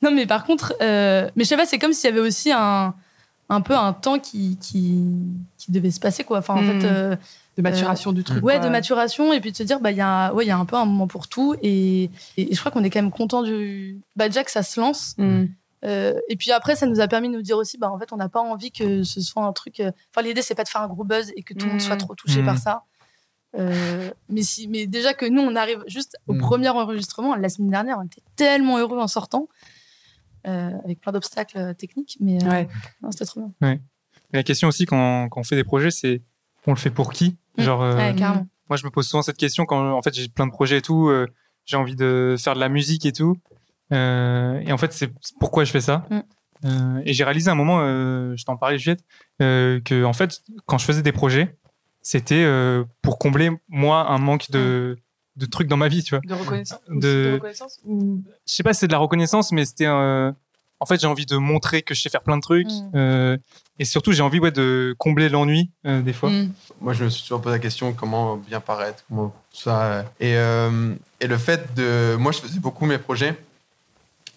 Non, 0.01 0.11
mais 0.11 0.25
par 0.25 0.45
contre, 0.45 0.73
euh, 0.81 1.29
mais 1.35 1.43
je 1.43 1.49
sais 1.49 1.57
pas, 1.57 1.65
c'est 1.65 1.79
comme 1.79 1.93
s'il 1.93 2.09
y 2.09 2.13
avait 2.13 2.21
aussi 2.21 2.51
un, 2.51 2.93
un 3.49 3.61
peu 3.61 3.75
un 3.75 3.93
temps 3.93 4.19
qui, 4.19 4.57
qui, 4.61 5.01
qui 5.57 5.71
devait 5.71 5.91
se 5.91 5.99
passer, 5.99 6.23
quoi. 6.23 6.39
Enfin, 6.39 6.55
en 6.55 6.63
fait, 6.63 6.85
euh, 6.85 7.15
De 7.57 7.61
maturation 7.61 8.11
du 8.11 8.23
truc. 8.23 8.43
ouais, 8.43 8.55
quoi. 8.57 8.65
de 8.65 8.69
maturation, 8.69 9.33
et 9.33 9.41
puis 9.41 9.51
de 9.51 9.57
se 9.57 9.63
dire, 9.63 9.79
bah, 9.79 9.91
il 9.91 9.97
y, 9.97 10.01
a- 10.01 10.33
ouais, 10.33 10.45
il 10.45 10.47
y 10.47 10.51
a 10.51 10.57
un 10.57 10.65
peu 10.65 10.75
un 10.75 10.85
moment 10.85 11.07
pour 11.07 11.27
tout. 11.27 11.55
Et, 11.61 12.09
et 12.37 12.53
je 12.53 12.59
crois 12.59 12.71
qu'on 12.71 12.83
est 12.83 12.89
quand 12.89 13.01
même 13.01 13.11
content 13.11 13.43
du. 13.43 13.99
Bah, 14.15 14.27
déjà 14.27 14.43
que 14.43 14.51
ça 14.51 14.63
se 14.63 14.79
lance. 14.79 15.15
Mm. 15.17 15.45
Euh, 15.83 16.19
et 16.29 16.35
puis 16.35 16.51
après, 16.51 16.75
ça 16.75 16.85
nous 16.87 16.99
a 17.01 17.07
permis 17.07 17.29
de 17.29 17.33
nous 17.35 17.41
dire 17.41 17.57
aussi, 17.57 17.77
bah, 17.77 17.91
en 17.91 17.99
fait, 17.99 18.11
on 18.13 18.17
n'a 18.17 18.29
pas 18.29 18.39
envie 18.41 18.71
que 18.71 19.03
ce 19.03 19.21
soit 19.21 19.43
un 19.43 19.53
truc. 19.53 19.79
euh, 19.79 19.91
Enfin, 20.11 20.25
l'idée, 20.25 20.41
c'est 20.41 20.55
pas 20.55 20.63
de 20.63 20.69
faire 20.69 20.81
un 20.81 20.87
gros 20.87 21.03
buzz 21.03 21.31
et 21.35 21.43
que 21.43 21.53
tout 21.53 21.65
le 21.65 21.71
monde 21.71 21.81
soit 21.81 21.97
trop 21.97 22.15
touché 22.15 22.41
par 22.43 22.57
ça. 22.57 22.83
Euh, 23.57 24.11
mais, 24.29 24.41
si, 24.41 24.67
mais 24.67 24.87
déjà 24.87 25.13
que 25.13 25.25
nous, 25.25 25.41
on 25.41 25.55
arrive 25.55 25.83
juste 25.87 26.17
au 26.27 26.33
Mhm. 26.33 26.39
premier 26.39 26.69
enregistrement, 26.69 27.35
la 27.35 27.49
semaine 27.49 27.69
dernière, 27.71 27.97
on 27.99 28.03
était 28.05 28.21
tellement 28.35 28.77
heureux 28.79 28.99
en 28.99 29.07
sortant, 29.07 29.47
euh, 30.47 30.71
avec 30.83 30.99
plein 31.01 31.11
d'obstacles 31.11 31.73
techniques, 31.75 32.17
mais 32.19 32.37
Ouais. 32.47 32.67
c'était 33.11 33.25
trop 33.25 33.41
bien. 33.59 33.79
La 34.33 34.43
question 34.43 34.67
aussi, 34.67 34.85
quand, 34.85 35.29
quand 35.29 35.39
on 35.39 35.43
fait 35.43 35.55
des 35.55 35.63
projets, 35.63 35.91
c'est 35.91 36.21
on 36.67 36.71
le 36.71 36.77
fait 36.77 36.89
pour 36.91 37.13
qui? 37.13 37.37
Genre, 37.57 37.79
Ouais, 37.81 38.13
moi, 38.67 38.77
je 38.77 38.83
me 38.85 38.89
pose 38.89 39.07
souvent 39.07 39.21
cette 39.21 39.37
question 39.37 39.65
quand, 39.65 39.91
en 39.93 40.01
fait, 40.01 40.13
j'ai 40.13 40.27
plein 40.27 40.47
de 40.47 40.51
projets 40.51 40.77
et 40.79 40.81
tout. 40.81 41.09
j'ai 41.65 41.77
envie 41.77 41.95
de 41.95 42.35
faire 42.37 42.55
de 42.55 42.59
la 42.59 42.69
musique 42.69 43.05
et 43.05 43.11
tout. 43.13 43.37
Euh, 43.91 44.59
et 44.65 44.71
en 44.71 44.77
fait, 44.77 44.93
c'est 44.93 45.11
pourquoi 45.39 45.63
je 45.63 45.71
fais 45.71 45.81
ça. 45.81 46.05
Mm. 46.09 46.19
Euh, 46.65 47.01
et 47.05 47.13
j'ai 47.13 47.23
réalisé 47.23 47.49
à 47.49 47.53
un 47.53 47.55
moment, 47.55 47.79
euh, 47.81 48.33
je 48.35 48.43
t'en 48.45 48.57
parlais, 48.57 48.77
Juliette, 48.77 49.03
euh, 49.41 49.79
que 49.81 50.03
en 50.03 50.13
fait, 50.13 50.41
quand 50.65 50.77
je 50.77 50.85
faisais 50.85 51.01
des 51.01 51.11
projets, 51.11 51.55
c'était 52.01 52.43
euh, 52.43 52.83
pour 53.01 53.19
combler 53.19 53.51
moi 53.67 54.09
un 54.09 54.17
manque 54.17 54.49
de, 54.51 54.97
de 55.35 55.45
trucs 55.45 55.67
dans 55.67 55.77
ma 55.77 55.87
vie, 55.89 56.01
tu 56.03 56.15
vois. 56.15 56.21
De 56.25 56.33
reconnaissance. 56.33 56.79
De- 56.89 56.99
de 56.99 57.33
reconnaissance 57.33 57.79
ou- 57.85 58.23
Je 58.47 58.55
sais 58.55 58.63
pas 58.63 58.73
si 58.73 58.79
c'est 58.81 58.87
de 58.87 58.91
la 58.93 58.97
reconnaissance, 58.99 59.51
mais 59.51 59.65
c'était 59.65 59.85
euh, 59.87 60.31
en 60.79 60.85
fait, 60.85 60.99
j'ai 60.99 61.07
envie 61.07 61.25
de 61.25 61.37
montrer 61.37 61.81
que 61.83 61.93
je 61.93 62.01
sais 62.01 62.09
faire 62.09 62.23
plein 62.23 62.37
de 62.37 62.41
trucs. 62.41 62.67
Mm. 62.67 62.91
euh, 62.95 63.37
et 63.77 63.85
surtout, 63.85 64.13
j'ai 64.13 64.21
envie 64.21 64.39
ouais, 64.39 64.51
de 64.51 64.95
combler 64.97 65.27
l'ennui 65.29 65.69
euh, 65.85 66.01
des 66.01 66.13
fois. 66.13 66.29
Mm. 66.29 66.51
Moi, 66.81 66.93
je 66.93 67.03
me 67.03 67.09
suis 67.09 67.23
toujours 67.23 67.41
posé 67.41 67.55
la 67.55 67.59
question 67.59 67.91
comment 67.93 68.37
bien 68.37 68.59
paraître, 68.61 69.03
comment 69.09 69.35
ça. 69.51 70.05
Et, 70.19 70.35
euh, 70.37 70.95
et 71.19 71.27
le 71.27 71.37
fait 71.37 71.73
de. 71.75 72.15
Moi, 72.15 72.31
je 72.31 72.39
faisais 72.39 72.59
beaucoup 72.59 72.85
mes 72.85 72.97
projets 72.97 73.35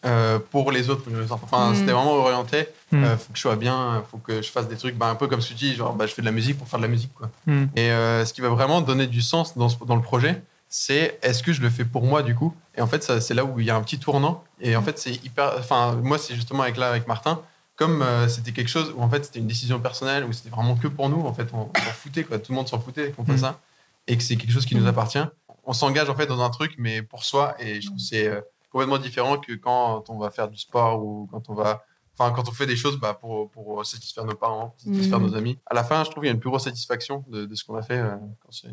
euh, 0.04 0.38
pour 0.38 0.70
les 0.72 0.90
autres. 0.90 1.02
Enfin, 1.30 1.70
Mm. 1.70 1.74
c'était 1.76 1.92
vraiment 1.92 2.12
orienté. 2.14 2.66
Mm. 2.92 3.04
euh, 3.04 3.16
faut 3.16 3.32
que 3.32 3.36
je 3.36 3.42
sois 3.42 3.56
bien, 3.56 4.02
faut 4.10 4.18
que 4.18 4.40
je 4.42 4.50
fasse 4.50 4.68
des 4.68 4.76
trucs, 4.76 4.96
bah, 4.96 5.06
un 5.08 5.14
peu 5.14 5.26
comme 5.26 5.40
ce 5.40 5.48
que 5.52 5.54
tu 5.58 5.66
dis, 5.66 5.74
genre, 5.74 5.94
bah, 5.94 6.06
je 6.06 6.12
fais 6.14 6.22
de 6.22 6.26
la 6.26 6.32
musique 6.32 6.56
pour 6.58 6.68
faire 6.68 6.78
de 6.78 6.84
la 6.84 6.90
musique, 6.90 7.12
quoi. 7.14 7.30
Mm. 7.46 7.64
Et 7.76 7.90
euh, 7.90 8.24
ce 8.24 8.32
qui 8.32 8.40
va 8.40 8.48
vraiment 8.48 8.80
donner 8.80 9.06
du 9.06 9.22
sens 9.22 9.56
dans, 9.56 9.68
ce- 9.68 9.76
dans 9.84 9.96
le 9.96 10.02
projet, 10.02 10.42
c'est 10.68 11.18
est-ce 11.22 11.42
que 11.42 11.52
je 11.52 11.60
le 11.62 11.70
fais 11.70 11.84
pour 11.84 12.02
moi, 12.04 12.22
du 12.22 12.34
coup? 12.34 12.54
Et 12.76 12.80
en 12.80 12.86
fait, 12.86 13.20
c'est 13.20 13.34
là 13.34 13.44
où 13.44 13.58
il 13.60 13.66
y 13.66 13.70
a 13.70 13.76
un 13.76 13.82
petit 13.82 13.98
tournant. 13.98 14.44
Et 14.60 14.76
en 14.76 14.82
fait, 14.82 14.98
c'est 14.98 15.12
hyper. 15.24 15.54
Enfin, 15.58 15.98
moi, 16.02 16.18
c'est 16.18 16.34
justement 16.34 16.62
avec 16.62 16.76
là, 16.76 16.88
avec 16.90 17.06
Martin. 17.08 17.40
Comme 17.76 18.02
euh, 18.02 18.26
c'était 18.26 18.50
quelque 18.50 18.68
chose 18.68 18.92
où 18.96 19.02
en 19.02 19.08
fait 19.08 19.24
c'était 19.24 19.38
une 19.38 19.46
décision 19.46 19.78
personnelle, 19.78 20.24
où 20.24 20.32
c'était 20.32 20.50
vraiment 20.50 20.74
que 20.74 20.88
pour 20.88 21.08
nous, 21.08 21.24
en 21.24 21.32
fait 21.32 21.46
on, 21.52 21.58
on 21.72 21.78
s'en 21.78 21.92
foutait, 21.92 22.24
quoi. 22.24 22.40
tout 22.40 22.50
le 22.50 22.56
monde 22.56 22.66
s'en 22.66 22.80
foutait 22.80 23.12
qu'on 23.12 23.24
fasse 23.24 23.42
ça, 23.42 23.60
et 24.08 24.16
que 24.16 24.22
c'est 24.24 24.34
quelque 24.34 24.50
chose 24.50 24.66
qui 24.66 24.74
nous 24.74 24.88
appartient. 24.88 25.22
On 25.64 25.72
s'engage 25.72 26.10
en 26.10 26.16
fait 26.16 26.26
dans 26.26 26.40
un 26.42 26.50
truc, 26.50 26.74
mais 26.76 27.02
pour 27.02 27.22
soi, 27.22 27.54
et 27.60 27.80
je 27.80 27.86
trouve 27.86 27.98
que 27.98 28.02
c'est 28.02 28.26
euh, 28.26 28.40
complètement 28.70 28.98
différent 28.98 29.38
que 29.38 29.52
quand 29.54 30.08
on 30.10 30.18
va 30.18 30.30
faire 30.30 30.48
du 30.48 30.58
sport 30.58 31.04
ou 31.04 31.26
quand 31.30 31.48
on 31.50 31.54
va. 31.54 31.82
Enfin, 32.18 32.32
quand 32.34 32.48
on 32.48 32.52
fait 32.52 32.66
des 32.66 32.74
choses 32.76 32.98
bah, 32.98 33.14
pour, 33.14 33.48
pour 33.50 33.86
satisfaire 33.86 34.24
nos 34.24 34.34
parents, 34.34 34.74
satisfaire 34.84 35.20
Mm. 35.20 35.26
nos 35.26 35.34
amis. 35.36 35.58
À 35.66 35.74
la 35.74 35.84
fin, 35.84 36.02
je 36.04 36.10
trouve 36.10 36.22
qu'il 36.22 36.28
y 36.28 36.32
a 36.32 36.34
une 36.34 36.40
plus 36.40 36.50
grosse 36.50 36.64
satisfaction 36.64 37.24
de, 37.28 37.46
de 37.46 37.54
ce 37.54 37.62
qu'on 37.64 37.76
a 37.76 37.82
fait 37.82 37.98
euh, 37.98 38.16
quand 38.40 38.50
c'est. 38.50 38.68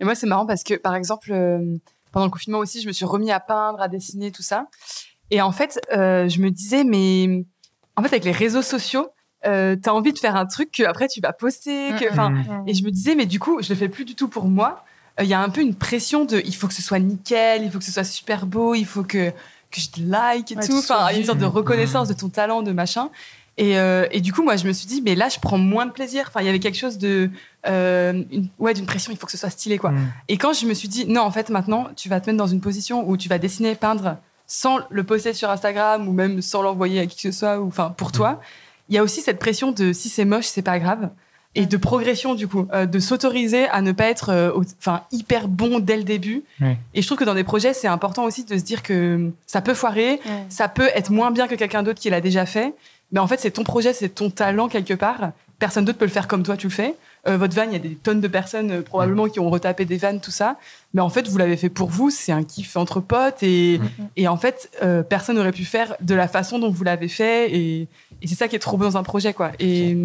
Et 0.00 0.04
moi, 0.04 0.14
c'est 0.14 0.26
marrant 0.26 0.46
parce 0.46 0.64
que, 0.64 0.74
par 0.74 0.94
exemple, 0.94 1.30
euh, 1.32 1.76
pendant 2.12 2.26
le 2.26 2.30
confinement 2.30 2.58
aussi, 2.58 2.80
je 2.80 2.86
me 2.86 2.92
suis 2.92 3.04
remis 3.04 3.30
à 3.30 3.40
peindre, 3.40 3.80
à 3.80 3.88
dessiner, 3.88 4.30
tout 4.32 4.42
ça. 4.42 4.66
Et 5.30 5.40
en 5.42 5.52
fait, 5.52 5.80
euh, 5.92 6.28
je 6.28 6.40
me 6.40 6.50
disais, 6.50 6.84
mais 6.84 7.44
en 7.96 8.02
fait, 8.02 8.08
avec 8.08 8.24
les 8.24 8.32
réseaux 8.32 8.62
sociaux, 8.62 9.08
euh, 9.46 9.76
t'as 9.76 9.92
envie 9.92 10.12
de 10.12 10.18
faire 10.18 10.36
un 10.36 10.46
truc 10.46 10.70
que 10.72 10.82
après 10.84 11.06
tu 11.08 11.20
vas 11.20 11.32
poster. 11.34 11.90
Que, 11.98 12.06
Mm, 12.06 12.12
enfin, 12.12 12.30
Mm. 12.30 12.68
Et 12.68 12.74
je 12.74 12.84
me 12.84 12.90
disais, 12.90 13.14
mais 13.14 13.26
du 13.26 13.38
coup, 13.38 13.60
je 13.62 13.68
le 13.68 13.74
fais 13.78 13.88
plus 13.88 14.04
du 14.06 14.14
tout 14.14 14.28
pour 14.28 14.46
moi. 14.46 14.84
Euh, 15.20 15.24
Il 15.24 15.28
y 15.28 15.34
a 15.34 15.40
un 15.40 15.48
peu 15.48 15.60
une 15.60 15.74
pression 15.74 16.24
de, 16.24 16.40
il 16.44 16.54
faut 16.54 16.66
que 16.68 16.74
ce 16.74 16.82
soit 16.82 16.98
nickel, 16.98 17.62
il 17.62 17.70
faut 17.70 17.78
que 17.78 17.84
ce 17.84 17.92
soit 17.92 18.04
super 18.04 18.46
beau, 18.46 18.74
il 18.74 18.84
faut 18.86 19.02
que, 19.04 19.30
que 19.30 19.80
je 19.80 19.90
te 19.90 20.00
like 20.00 20.52
et 20.52 20.56
Ouais, 20.56 20.66
tout. 20.66 20.76
Enfin, 20.78 21.06
il 21.10 21.12
y 21.12 21.16
a 21.16 21.20
une 21.20 21.24
sorte 21.26 21.38
de 21.38 21.46
Mm. 21.46 21.48
reconnaissance 21.48 22.08
de 22.08 22.14
ton 22.14 22.28
talent, 22.28 22.62
de 22.62 22.72
machin. 22.72 23.10
Et, 23.56 23.78
euh, 23.78 24.06
et 24.10 24.20
du 24.20 24.32
coup, 24.32 24.42
moi, 24.42 24.56
je 24.56 24.66
me 24.66 24.72
suis 24.72 24.86
dit, 24.88 25.00
mais 25.00 25.14
là, 25.14 25.28
je 25.28 25.38
prends 25.38 25.58
moins 25.58 25.86
de 25.86 25.92
plaisir. 25.92 26.24
Enfin, 26.26 26.40
il 26.40 26.46
y 26.46 26.48
avait 26.48 26.58
quelque 26.58 26.76
chose 26.78 26.98
de, 26.98 27.30
euh, 27.68 28.24
une- 28.32 28.48
ouais, 28.58 28.74
d'une 28.74 28.86
pression. 28.86 29.12
Il 29.12 29.16
faut 29.18 29.26
que 29.26 29.32
ce 29.32 29.38
soit 29.38 29.50
stylé, 29.50 29.78
quoi. 29.78 29.92
Mm. 29.92 30.12
Et 30.28 30.36
quand 30.38 30.52
je 30.52 30.66
me 30.66 30.74
suis 30.74 30.88
dit, 30.88 31.06
non, 31.06 31.20
en 31.22 31.30
fait, 31.30 31.50
maintenant, 31.50 31.86
tu 31.94 32.08
vas 32.08 32.20
te 32.20 32.28
mettre 32.28 32.38
dans 32.38 32.48
une 32.48 32.60
position 32.60 33.08
où 33.08 33.16
tu 33.16 33.28
vas 33.28 33.38
dessiner, 33.38 33.76
peindre 33.76 34.16
sans 34.48 34.80
le 34.90 35.04
poster 35.04 35.32
sur 35.34 35.48
Instagram 35.50 36.08
ou 36.08 36.12
même 36.12 36.42
sans 36.42 36.62
l'envoyer 36.62 36.98
à 37.00 37.06
qui 37.06 37.14
que 37.16 37.22
ce 37.22 37.30
soit, 37.32 37.60
ou 37.60 37.68
enfin 37.68 37.94
pour 37.96 38.10
toi, 38.12 38.40
il 38.88 38.94
y 38.94 38.98
a 38.98 39.02
aussi 39.04 39.20
cette 39.22 39.38
pression 39.38 39.70
de 39.72 39.92
si 39.92 40.08
c'est 40.08 40.24
moche, 40.26 40.44
c'est 40.46 40.60
pas 40.62 40.78
grave. 40.80 41.10
Et 41.56 41.66
de 41.66 41.76
progression, 41.76 42.34
du 42.34 42.48
coup, 42.48 42.66
euh, 42.72 42.84
de 42.86 42.98
s'autoriser 42.98 43.68
à 43.68 43.80
ne 43.80 43.92
pas 43.92 44.06
être 44.06 44.30
euh, 44.30 44.50
enfin, 44.80 45.02
hyper 45.12 45.46
bon 45.46 45.78
dès 45.78 45.96
le 45.96 46.02
début. 46.02 46.42
Oui. 46.60 46.70
Et 46.94 47.00
je 47.02 47.06
trouve 47.06 47.18
que 47.18 47.24
dans 47.24 47.34
des 47.34 47.44
projets, 47.44 47.72
c'est 47.74 47.86
important 47.88 48.24
aussi 48.24 48.44
de 48.44 48.58
se 48.58 48.64
dire 48.64 48.82
que 48.82 49.30
ça 49.46 49.60
peut 49.60 49.74
foirer, 49.74 50.20
Ouais. 50.26 50.44
ça 50.48 50.68
peut 50.68 50.88
être 50.94 51.10
moins 51.10 51.30
bien 51.30 51.46
que 51.46 51.54
quelqu'un 51.54 51.82
d'autre 51.84 52.00
qui 52.00 52.10
l'a 52.10 52.20
déjà 52.20 52.44
fait. 52.44 52.74
Mais 53.12 53.20
en 53.20 53.26
fait, 53.28 53.38
c'est 53.38 53.52
ton 53.52 53.62
projet, 53.62 53.92
c'est 53.92 54.08
ton 54.08 54.30
talent 54.30 54.68
quelque 54.68 54.94
part. 54.94 55.30
Personne 55.60 55.84
d'autre 55.84 55.98
peut 55.98 56.04
le 56.04 56.10
faire 56.10 56.26
comme 56.26 56.42
toi, 56.42 56.56
tu 56.56 56.66
le 56.66 56.72
fais. 56.72 56.96
Euh, 57.28 57.36
votre 57.38 57.54
van, 57.54 57.62
il 57.62 57.72
y 57.72 57.76
a 57.76 57.78
des 57.78 57.94
tonnes 57.94 58.20
de 58.20 58.26
personnes 58.28 58.70
euh, 58.72 58.82
probablement 58.82 59.28
qui 59.28 59.38
ont 59.38 59.48
retapé 59.48 59.84
des 59.84 59.96
vannes, 59.96 60.20
tout 60.20 60.32
ça. 60.32 60.56
Mais 60.92 61.00
en 61.00 61.08
fait, 61.08 61.28
vous 61.28 61.38
l'avez 61.38 61.56
fait 61.56 61.68
pour 61.70 61.88
vous. 61.88 62.10
C'est 62.10 62.32
un 62.32 62.42
kiff 62.42 62.76
entre 62.76 62.98
potes. 63.00 63.42
Et, 63.44 63.80
et 64.16 64.26
en 64.26 64.36
fait, 64.36 64.68
euh, 64.82 65.02
personne 65.04 65.36
n'aurait 65.36 65.52
pu 65.52 65.64
faire 65.64 65.94
de 66.00 66.14
la 66.16 66.26
façon 66.26 66.58
dont 66.58 66.70
vous 66.70 66.82
l'avez 66.82 67.08
fait. 67.08 67.54
Et, 67.54 67.86
et 68.20 68.26
c'est 68.26 68.34
ça 68.34 68.48
qui 68.48 68.56
est 68.56 68.58
trop 68.58 68.76
beau 68.76 68.84
dans 68.84 68.96
un 68.96 69.04
projet, 69.04 69.32
quoi. 69.32 69.52
Et 69.60 69.96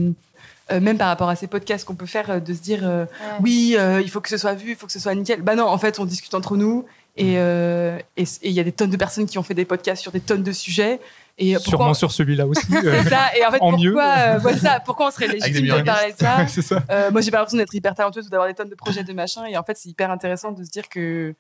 euh, 0.72 0.80
même 0.80 0.98
par 0.98 1.08
rapport 1.08 1.30
à 1.30 1.36
ces 1.36 1.48
podcasts 1.48 1.86
qu'on 1.86 1.96
peut 1.96 2.06
faire, 2.06 2.30
euh, 2.30 2.40
de 2.40 2.54
se 2.54 2.60
dire 2.62 2.82
euh, 2.84 3.04
Ouais. 3.06 3.10
oui, 3.42 3.76
euh, 3.78 4.02
il 4.02 4.10
faut 4.10 4.22
que 4.22 4.30
ce 4.30 4.38
soit 4.38 4.54
vu, 4.54 4.72
il 4.72 4.76
faut 4.76 4.86
que 4.88 4.92
ce 4.94 5.00
soit 5.00 5.16
nickel. 5.16 5.42
Bah 5.42 5.56
non, 5.56 5.66
en 5.68 5.78
fait, 5.78 6.00
on 6.00 6.06
discute 6.06 6.34
entre 6.34 6.58
nous. 6.58 6.86
Et 7.18 7.34
euh, 7.38 7.98
et 8.16 8.24
il 8.44 8.52
y 8.52 8.60
a 8.62 8.64
des 8.64 8.72
tonnes 8.72 8.92
de 8.92 8.96
personnes 8.98 9.26
qui 9.26 9.38
ont 9.38 9.44
fait 9.44 9.54
des 9.54 9.66
podcasts 9.66 10.02
sur 10.02 10.12
des 10.12 10.22
tonnes 10.22 10.44
de 10.44 10.52
sujets. 10.54 11.00
Et 11.38 11.54
pourquoi- 11.56 11.70
Sûrement 11.72 11.94
sur 11.94 12.12
celui-là 12.12 12.48
aussi. 12.48 12.62
c'est 12.70 13.04
ça. 13.10 13.36
Et 13.38 13.46
en 13.46 13.52
fait, 13.52 13.58
En 13.62 13.72
pourquoi, 13.72 13.78
mieux. 13.78 13.96
euh, 13.98 14.38
voilà 14.40 14.58
ça, 14.58 14.80
pourquoi 14.86 15.08
on 15.08 15.12
serait 15.12 15.28
légitime 15.28 15.68
de 15.68 15.82
parler 15.84 16.14
de 16.14 16.18
ça. 16.62 16.84
Euh, 16.92 17.12
Moi, 17.12 17.22
j'ai 17.22 17.32
pas 17.32 17.38
l'impression 17.38 17.58
d'être 17.58 17.74
hyper 17.76 17.94
talentueuse 17.96 18.28
ou 18.28 18.30
d'avoir 18.30 18.48
des 18.48 18.54
tonnes 18.56 18.70
de 18.70 18.76
projets 18.76 19.04
de 19.04 19.14
machin. 19.14 19.46
Et 19.46 19.58
en 19.58 19.64
fait, 19.64 19.76
c'est 19.78 19.90
hyper 19.90 20.12
intéressant 20.12 20.52
de 20.52 20.64
se 20.64 20.70
dire 20.70 20.88
que 20.90 21.34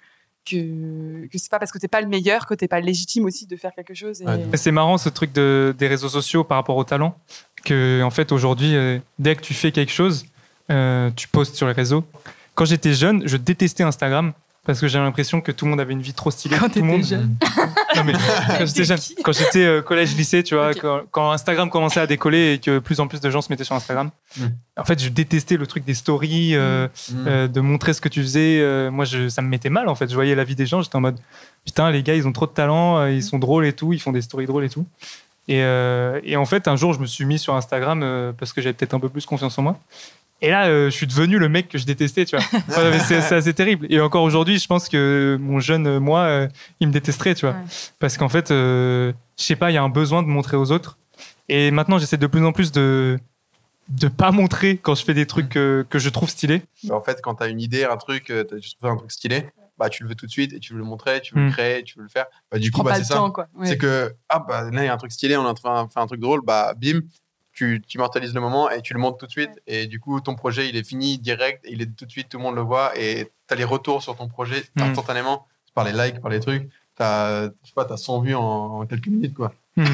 que, 0.49 1.27
que 1.27 1.37
c'est 1.37 1.51
pas 1.51 1.59
parce 1.59 1.71
que 1.71 1.77
t'es 1.77 1.87
pas 1.89 2.01
le 2.01 2.07
meilleur 2.07 2.47
que 2.47 2.53
t'es 2.55 2.67
pas 2.67 2.79
légitime 2.79 3.25
aussi 3.25 3.45
de 3.45 3.55
faire 3.55 3.71
quelque 3.75 3.93
chose. 3.93 4.21
Et... 4.21 4.25
Ouais. 4.25 4.39
C'est 4.55 4.71
marrant 4.71 4.97
ce 4.97 5.09
truc 5.09 5.31
de, 5.33 5.75
des 5.77 5.87
réseaux 5.87 6.09
sociaux 6.09 6.43
par 6.43 6.57
rapport 6.57 6.77
au 6.77 6.83
talent. 6.83 7.15
Que, 7.63 8.01
en 8.03 8.09
fait, 8.09 8.31
aujourd'hui, 8.31 8.75
euh, 8.75 8.99
dès 9.17 9.35
que 9.35 9.41
tu 9.41 9.53
fais 9.53 9.71
quelque 9.71 9.91
chose, 9.91 10.25
euh, 10.71 11.09
tu 11.15 11.27
postes 11.27 11.55
sur 11.55 11.67
les 11.67 11.73
réseaux. 11.73 12.03
Quand 12.55 12.65
j'étais 12.65 12.93
jeune, 12.93 13.23
je 13.25 13.37
détestais 13.37 13.83
Instagram 13.83 14.33
parce 14.65 14.81
que 14.81 14.87
j'avais 14.87 15.05
l'impression 15.05 15.41
que 15.41 15.51
tout 15.51 15.65
le 15.65 15.71
monde 15.71 15.79
avait 15.79 15.93
une 15.93 16.01
vie 16.01 16.13
trop 16.13 16.29
stylée. 16.29 16.55
Quand 16.59 16.69
tout 16.69 16.81
le 16.81 16.81
t'étais 16.81 16.85
monde. 16.85 17.03
jeune. 17.03 17.35
Non, 17.95 18.03
mais 18.03 18.13
quand 18.13 18.65
j'étais 18.67 18.83
jeune, 18.83 18.99
quand 19.23 19.31
j'étais 19.31 19.65
euh, 19.65 19.81
collège, 19.81 20.15
lycée, 20.15 20.43
tu 20.43 20.53
vois, 20.55 20.73
quand, 20.75 21.01
quand 21.09 21.31
Instagram 21.31 21.69
commençait 21.71 21.99
à 21.99 22.05
décoller 22.05 22.53
et 22.53 22.59
que 22.59 22.77
plus 22.77 22.99
en 22.99 23.07
plus 23.07 23.19
de 23.19 23.29
gens 23.31 23.41
se 23.41 23.51
mettaient 23.51 23.63
sur 23.63 23.75
Instagram, 23.75 24.11
Mm. 24.37 24.43
en 24.77 24.83
fait, 24.83 25.01
je 25.03 25.09
détestais 25.09 25.57
le 25.57 25.65
truc 25.65 25.83
des 25.85 25.95
stories, 25.95 26.53
Mm. 26.53 26.57
euh, 26.59 27.47
de 27.47 27.59
montrer 27.61 27.93
ce 27.93 27.99
que 28.01 28.09
tu 28.09 28.21
faisais. 28.21 28.61
moi, 28.91 29.05
je, 29.05 29.27
ça 29.27 29.41
me 29.41 29.47
mettait 29.47 29.71
mal, 29.71 29.89
en 29.89 29.95
fait. 29.95 30.07
Je 30.07 30.13
voyais 30.13 30.35
la 30.35 30.43
vie 30.43 30.55
des 30.55 30.67
gens, 30.67 30.81
j'étais 30.83 30.95
en 30.97 31.01
mode, 31.01 31.17
putain, 31.65 31.89
les 31.89 32.03
gars, 32.03 32.13
ils 32.13 32.27
ont 32.27 32.31
trop 32.31 32.45
de 32.45 32.51
talent, 32.51 33.07
ils 33.07 33.23
sont 33.23 33.39
drôles 33.39 33.65
et 33.65 33.73
tout, 33.73 33.91
ils 33.91 33.99
font 33.99 34.11
des 34.11 34.21
stories 34.21 34.45
drôles 34.45 34.65
et 34.65 34.69
tout. 34.69 34.85
Et, 35.49 35.61
euh, 35.61 36.21
et 36.23 36.37
en 36.37 36.45
fait, 36.45 36.69
un 36.69 36.77
jour, 36.77 36.93
je 36.93 36.99
me 36.99 37.05
suis 37.05 37.25
mis 37.25 37.39
sur 37.39 37.55
Instagram 37.55 38.01
euh, 38.03 38.31
parce 38.31 38.53
que 38.53 38.61
j'avais 38.61 38.73
peut-être 38.73 38.93
un 38.93 38.99
peu 38.99 39.09
plus 39.09 39.25
confiance 39.25 39.57
en 39.57 39.63
moi. 39.63 39.79
Et 40.41 40.49
là, 40.49 40.67
euh, 40.67 40.85
je 40.85 40.95
suis 40.95 41.07
devenu 41.07 41.37
le 41.37 41.49
mec 41.49 41.67
que 41.67 41.77
je 41.77 41.85
détestais, 41.85 42.25
tu 42.25 42.37
vois. 42.37 42.45
Enfin, 42.69 42.97
c'est 42.99 43.35
assez 43.35 43.53
terrible. 43.53 43.87
Et 43.89 43.99
encore 43.99 44.23
aujourd'hui, 44.23 44.57
je 44.57 44.67
pense 44.67 44.87
que 44.87 45.37
mon 45.41 45.59
jeune 45.59 45.99
moi, 45.99 46.21
euh, 46.21 46.47
il 46.79 46.87
me 46.87 46.93
détesterait, 46.93 47.35
tu 47.35 47.45
vois. 47.45 47.55
Ouais. 47.55 47.65
Parce 47.99 48.17
qu'en 48.17 48.29
fait, 48.29 48.51
euh, 48.51 49.11
je 49.37 49.43
sais 49.43 49.55
pas, 49.55 49.71
il 49.71 49.73
y 49.73 49.77
a 49.77 49.83
un 49.83 49.89
besoin 49.89 50.23
de 50.23 50.27
montrer 50.27 50.55
aux 50.55 50.71
autres. 50.71 50.97
Et 51.49 51.71
maintenant, 51.71 51.97
j'essaie 51.97 52.17
de 52.17 52.27
plus 52.27 52.45
en 52.45 52.51
plus 52.51 52.71
de 52.71 53.19
de 53.89 54.07
pas 54.07 54.29
montrer 54.29 54.77
quand 54.77 54.93
je 54.93 55.03
fais 55.03 55.15
des 55.15 55.25
trucs 55.25 55.49
que 55.49 55.85
je 55.91 56.09
trouve 56.09 56.29
stylés. 56.29 56.61
En 56.91 57.01
fait, 57.01 57.21
quand 57.23 57.33
tu 57.33 57.43
as 57.43 57.47
une 57.47 57.59
idée, 57.59 57.85
un 57.85 57.97
truc, 57.97 58.25
tu 58.25 58.75
trouves 58.75 58.91
un 58.91 58.97
truc 58.97 59.11
stylé, 59.11 59.47
bah, 59.79 59.89
tu 59.89 60.03
le 60.03 60.09
veux 60.09 60.15
tout 60.15 60.25
de 60.25 60.31
suite 60.31 60.53
et 60.53 60.59
tu 60.59 60.73
veux 60.73 60.79
le 60.79 60.85
montrer, 60.85 61.21
tu 61.21 61.33
veux 61.33 61.45
le 61.45 61.51
créer, 61.51 61.83
tu 61.83 61.97
veux 61.97 62.03
le 62.03 62.09
faire. 62.09 62.25
Bah, 62.51 62.59
du 62.59 62.69
coup, 62.71 62.83
bah, 62.83 62.91
pas 62.91 62.95
c'est 62.97 63.13
le 63.13 63.19
ça. 63.19 63.23
Ouais. 63.55 63.67
C'est 63.67 63.77
que, 63.77 64.13
ah, 64.29 64.39
bah, 64.39 64.69
là, 64.69 64.83
il 64.83 64.85
y 64.85 64.89
a 64.89 64.93
un 64.93 64.97
truc 64.97 65.11
stylé, 65.11 65.35
on 65.37 65.43
est 65.43 65.47
en 65.47 65.53
train 65.53 65.85
de 65.85 65.91
faire 65.91 66.01
un 66.03 66.07
truc 66.07 66.19
drôle, 66.19 66.41
bah, 66.43 66.73
bim, 66.75 66.99
tu, 67.53 67.81
tu 67.87 67.97
immortalises 67.97 68.33
le 68.33 68.41
moment 68.41 68.69
et 68.69 68.81
tu 68.81 68.93
le 68.93 68.99
montres 68.99 69.17
tout 69.17 69.25
de 69.25 69.31
suite. 69.31 69.51
Et 69.67 69.87
du 69.87 69.99
coup, 69.99 70.21
ton 70.21 70.35
projet, 70.35 70.69
il 70.69 70.75
est 70.77 70.83
fini 70.87 71.17
direct, 71.17 71.65
il 71.69 71.81
est 71.81 71.87
tout 71.95 72.05
de 72.05 72.11
suite, 72.11 72.29
tout 72.29 72.37
le 72.37 72.43
monde 72.43 72.55
le 72.55 72.61
voit 72.61 72.91
et 72.97 73.31
tu 73.47 73.53
as 73.53 73.57
les 73.57 73.63
retours 73.63 74.01
sur 74.03 74.15
ton 74.15 74.27
projet 74.27 74.63
Mm. 74.75 74.81
instantanément, 74.83 75.45
par 75.73 75.83
les 75.85 75.91
likes, 75.93 76.21
par 76.21 76.29
les 76.31 76.39
trucs. 76.39 76.69
Tu 76.95 77.03
as, 77.03 77.49
je 77.63 77.67
sais 77.67 77.73
pas, 77.73 77.87
as 77.89 77.97
100 77.97 78.21
vues 78.21 78.35
en, 78.35 78.41
en 78.81 78.85
quelques 78.85 79.07
minutes, 79.07 79.33
quoi. 79.33 79.53
Hmm. 79.77 79.85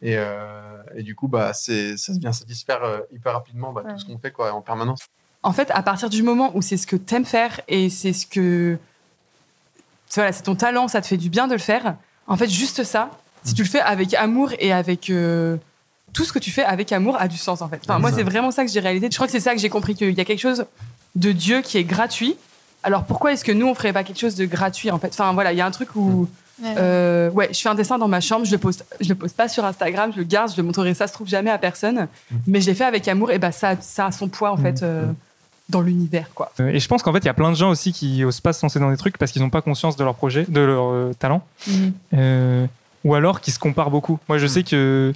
Et, 0.00 0.14
euh, 0.16 0.82
et 0.96 1.02
du 1.04 1.14
coup, 1.14 1.28
bah, 1.28 1.52
c'est, 1.52 1.96
ça 1.96 2.12
vient 2.14 2.32
satisfaire 2.32 2.82
euh, 2.82 3.00
hyper 3.12 3.32
rapidement 3.34 3.72
bah, 3.72 3.82
Ouais. 3.84 3.92
tout 3.92 3.98
ce 4.00 4.04
qu'on 4.06 4.18
fait 4.18 4.32
quoi, 4.32 4.52
en 4.52 4.60
permanence. 4.60 5.00
En 5.44 5.52
fait, 5.52 5.70
à 5.72 5.82
partir 5.82 6.08
du 6.10 6.22
moment 6.22 6.50
où 6.56 6.62
c'est 6.62 6.76
ce 6.76 6.86
que 6.86 6.94
t'aimes 6.96 7.24
faire 7.24 7.60
et 7.68 7.88
c'est 7.90 8.12
ce 8.12 8.26
que. 8.26 8.78
C'est- 10.12 10.20
Voilà, 10.20 10.32
c'est 10.32 10.42
ton 10.42 10.54
talent, 10.54 10.88
ça 10.88 11.00
te 11.00 11.06
fait 11.06 11.16
du 11.16 11.28
bien 11.30 11.46
de 11.48 11.52
le 11.52 11.58
faire. 11.58 11.94
En 12.26 12.36
fait, 12.36 12.48
juste 12.48 12.84
ça, 12.84 13.10
si 13.44 13.54
tu 13.54 13.62
le 13.62 13.68
fais 13.68 13.80
avec 13.80 14.14
amour 14.14 14.50
et 14.58 14.72
avec. 14.72 15.10
euh, 15.10 15.56
tout 16.12 16.24
ce 16.24 16.32
que 16.34 16.38
tu 16.38 16.50
fais 16.50 16.62
avec 16.64 16.92
amour 16.92 17.16
a 17.18 17.26
du 17.26 17.38
sens, 17.38 17.62
en 17.62 17.68
fait. 17.70 17.80
Enfin, 17.84 17.98
moi, 17.98 18.12
c'est 18.12 18.22
vraiment 18.22 18.50
ça 18.50 18.66
que 18.66 18.70
j'ai 18.70 18.80
réalisé. 18.80 19.08
Je 19.10 19.14
crois 19.16 19.26
que 19.26 19.32
c'est 19.32 19.40
ça 19.40 19.54
que 19.54 19.60
j'ai 19.60 19.70
compris, 19.70 19.94
qu'il 19.94 20.12
y 20.12 20.20
a 20.20 20.24
quelque 20.26 20.38
chose 20.40 20.66
de 21.16 21.32
Dieu 21.32 21.62
qui 21.62 21.78
est 21.78 21.84
gratuit. 21.84 22.36
Alors 22.82 23.04
pourquoi 23.04 23.32
est-ce 23.32 23.44
que 23.44 23.52
nous, 23.52 23.66
on 23.66 23.74
ferait 23.74 23.94
pas 23.94 24.04
quelque 24.04 24.18
chose 24.20 24.34
de 24.34 24.44
gratuit, 24.44 24.90
en 24.90 24.98
fait? 24.98 25.08
Enfin, 25.08 25.32
voilà, 25.32 25.52
il 25.52 25.56
y 25.58 25.62
a 25.62 25.66
un 25.66 25.70
truc 25.70 25.96
où. 25.96 26.28
Ouais. 26.62 26.74
Euh, 26.76 27.30
ouais, 27.30 27.48
je 27.52 27.58
fais 27.60 27.70
un 27.70 27.74
dessin 27.74 27.96
dans 27.98 28.08
ma 28.08 28.20
chambre, 28.20 28.44
je 28.44 28.52
le 28.52 28.58
poste, 28.58 28.84
je 29.00 29.08
le 29.08 29.14
poste 29.14 29.34
pas 29.36 29.48
sur 29.48 29.64
Instagram, 29.64 30.12
je 30.12 30.18
le 30.18 30.24
garde, 30.24 30.50
je 30.52 30.56
le 30.58 30.62
montrerai, 30.64 30.92
ça 30.92 31.06
se 31.08 31.14
trouve 31.14 31.26
jamais 31.28 31.50
à 31.50 31.56
personne, 31.58 32.06
mais 32.46 32.60
je 32.60 32.66
l'ai 32.66 32.74
fait 32.74 32.84
avec 32.84 33.08
amour 33.08 33.30
et 33.32 33.38
bah 33.38 33.50
ça, 33.50 33.74
ça 33.80 34.06
a 34.06 34.12
son 34.12 34.28
poids 34.28 34.52
en 34.52 34.56
Mhm. 34.58 34.62
fait 34.62 34.82
euh, 34.82 35.06
dans 35.68 35.80
l'univers 35.80 36.26
quoi. 36.34 36.52
Euh, 36.60 36.68
Et 36.68 36.80
je 36.80 36.88
pense 36.88 37.02
qu'en 37.02 37.12
fait, 37.12 37.20
il 37.20 37.26
y 37.26 37.28
a 37.28 37.34
plein 37.34 37.50
de 37.50 37.56
gens 37.56 37.70
aussi 37.70 37.92
qui 37.92 38.24
osent 38.24 38.40
pas 38.40 38.52
se 38.52 38.64
lancer 38.64 38.78
dans 38.78 38.90
des 38.90 38.96
trucs 38.96 39.16
parce 39.18 39.32
qu'ils 39.32 39.42
n'ont 39.42 39.50
pas 39.50 39.62
conscience 39.62 39.96
de 39.96 40.04
leur 40.04 40.14
projet, 40.14 40.44
de 40.48 40.60
leur 40.60 40.84
euh, 40.92 41.12
talent. 41.18 41.42
Euh, 42.14 42.66
ou 43.04 43.14
alors 43.14 43.40
qui 43.40 43.50
se 43.50 43.58
comparent 43.58 43.90
beaucoup. 43.90 44.18
Moi, 44.28 44.38
je 44.38 44.44
Mm. 44.46 44.48
sais 44.48 44.62
que 44.62 45.12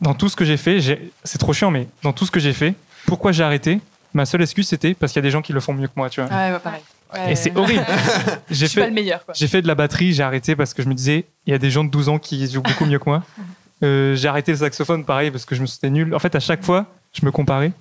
dans 0.00 0.14
tout 0.14 0.28
ce 0.28 0.36
que 0.36 0.44
j'ai 0.44 0.56
fait, 0.56 0.80
j'ai- 0.80 1.10
c'est 1.24 1.38
trop 1.38 1.52
chiant, 1.52 1.70
mais 1.70 1.88
dans 2.02 2.12
tout 2.12 2.24
ce 2.26 2.30
que 2.30 2.40
j'ai 2.40 2.52
fait, 2.52 2.74
pourquoi 3.06 3.32
j'ai 3.32 3.42
arrêté? 3.42 3.80
Ma 4.14 4.24
seule 4.24 4.42
excuse, 4.42 4.68
c'était 4.68 4.94
parce 4.94 5.12
qu'il 5.12 5.20
y 5.20 5.24
a 5.24 5.26
des 5.26 5.30
gens 5.30 5.42
qui 5.42 5.52
le 5.52 5.60
font 5.60 5.74
mieux 5.74 5.86
que 5.88 5.92
moi, 5.96 6.08
tu 6.10 6.20
vois. 6.20 6.30
Ouais, 6.30 6.52
ouais, 6.52 6.58
pareil. 6.58 6.80
Ouais. 7.14 7.32
Et 7.32 7.36
c'est 7.36 7.56
horrible. 7.56 7.84
Je 8.50 8.54
j'ai 8.54 8.68
suis 8.68 8.76
pas 8.76 8.82
fait, 8.82 8.88
le 8.90 8.94
meilleur 8.94 9.24
quoi. 9.24 9.32
j'ai 9.34 9.48
fait 9.48 9.62
de 9.62 9.66
la 9.66 9.74
batterie, 9.74 10.12
j'ai 10.12 10.22
arrêté 10.22 10.54
parce 10.56 10.74
que 10.74 10.82
je 10.82 10.88
me 10.88 10.94
disais, 10.94 11.24
il 11.46 11.50
y 11.52 11.54
a 11.54 11.58
des 11.58 11.70
gens 11.70 11.82
de 11.84 11.90
12 11.90 12.08
ans 12.10 12.18
qui 12.18 12.46
jouent 12.50 12.60
beaucoup 12.62 12.84
mieux 12.84 12.98
que 12.98 13.08
moi. 13.08 13.22
Euh, 13.84 14.16
j'ai 14.16 14.26
arrêté 14.26 14.50
le 14.50 14.58
saxophone, 14.58 15.04
pareil, 15.04 15.30
parce 15.30 15.44
que 15.44 15.54
je 15.54 15.60
me 15.60 15.66
sentais 15.66 15.88
nul. 15.88 16.12
En 16.12 16.18
fait, 16.18 16.34
à 16.34 16.40
chaque 16.40 16.64
fois, 16.64 16.86
je 17.12 17.24
me 17.24 17.30
comparais. 17.30 17.72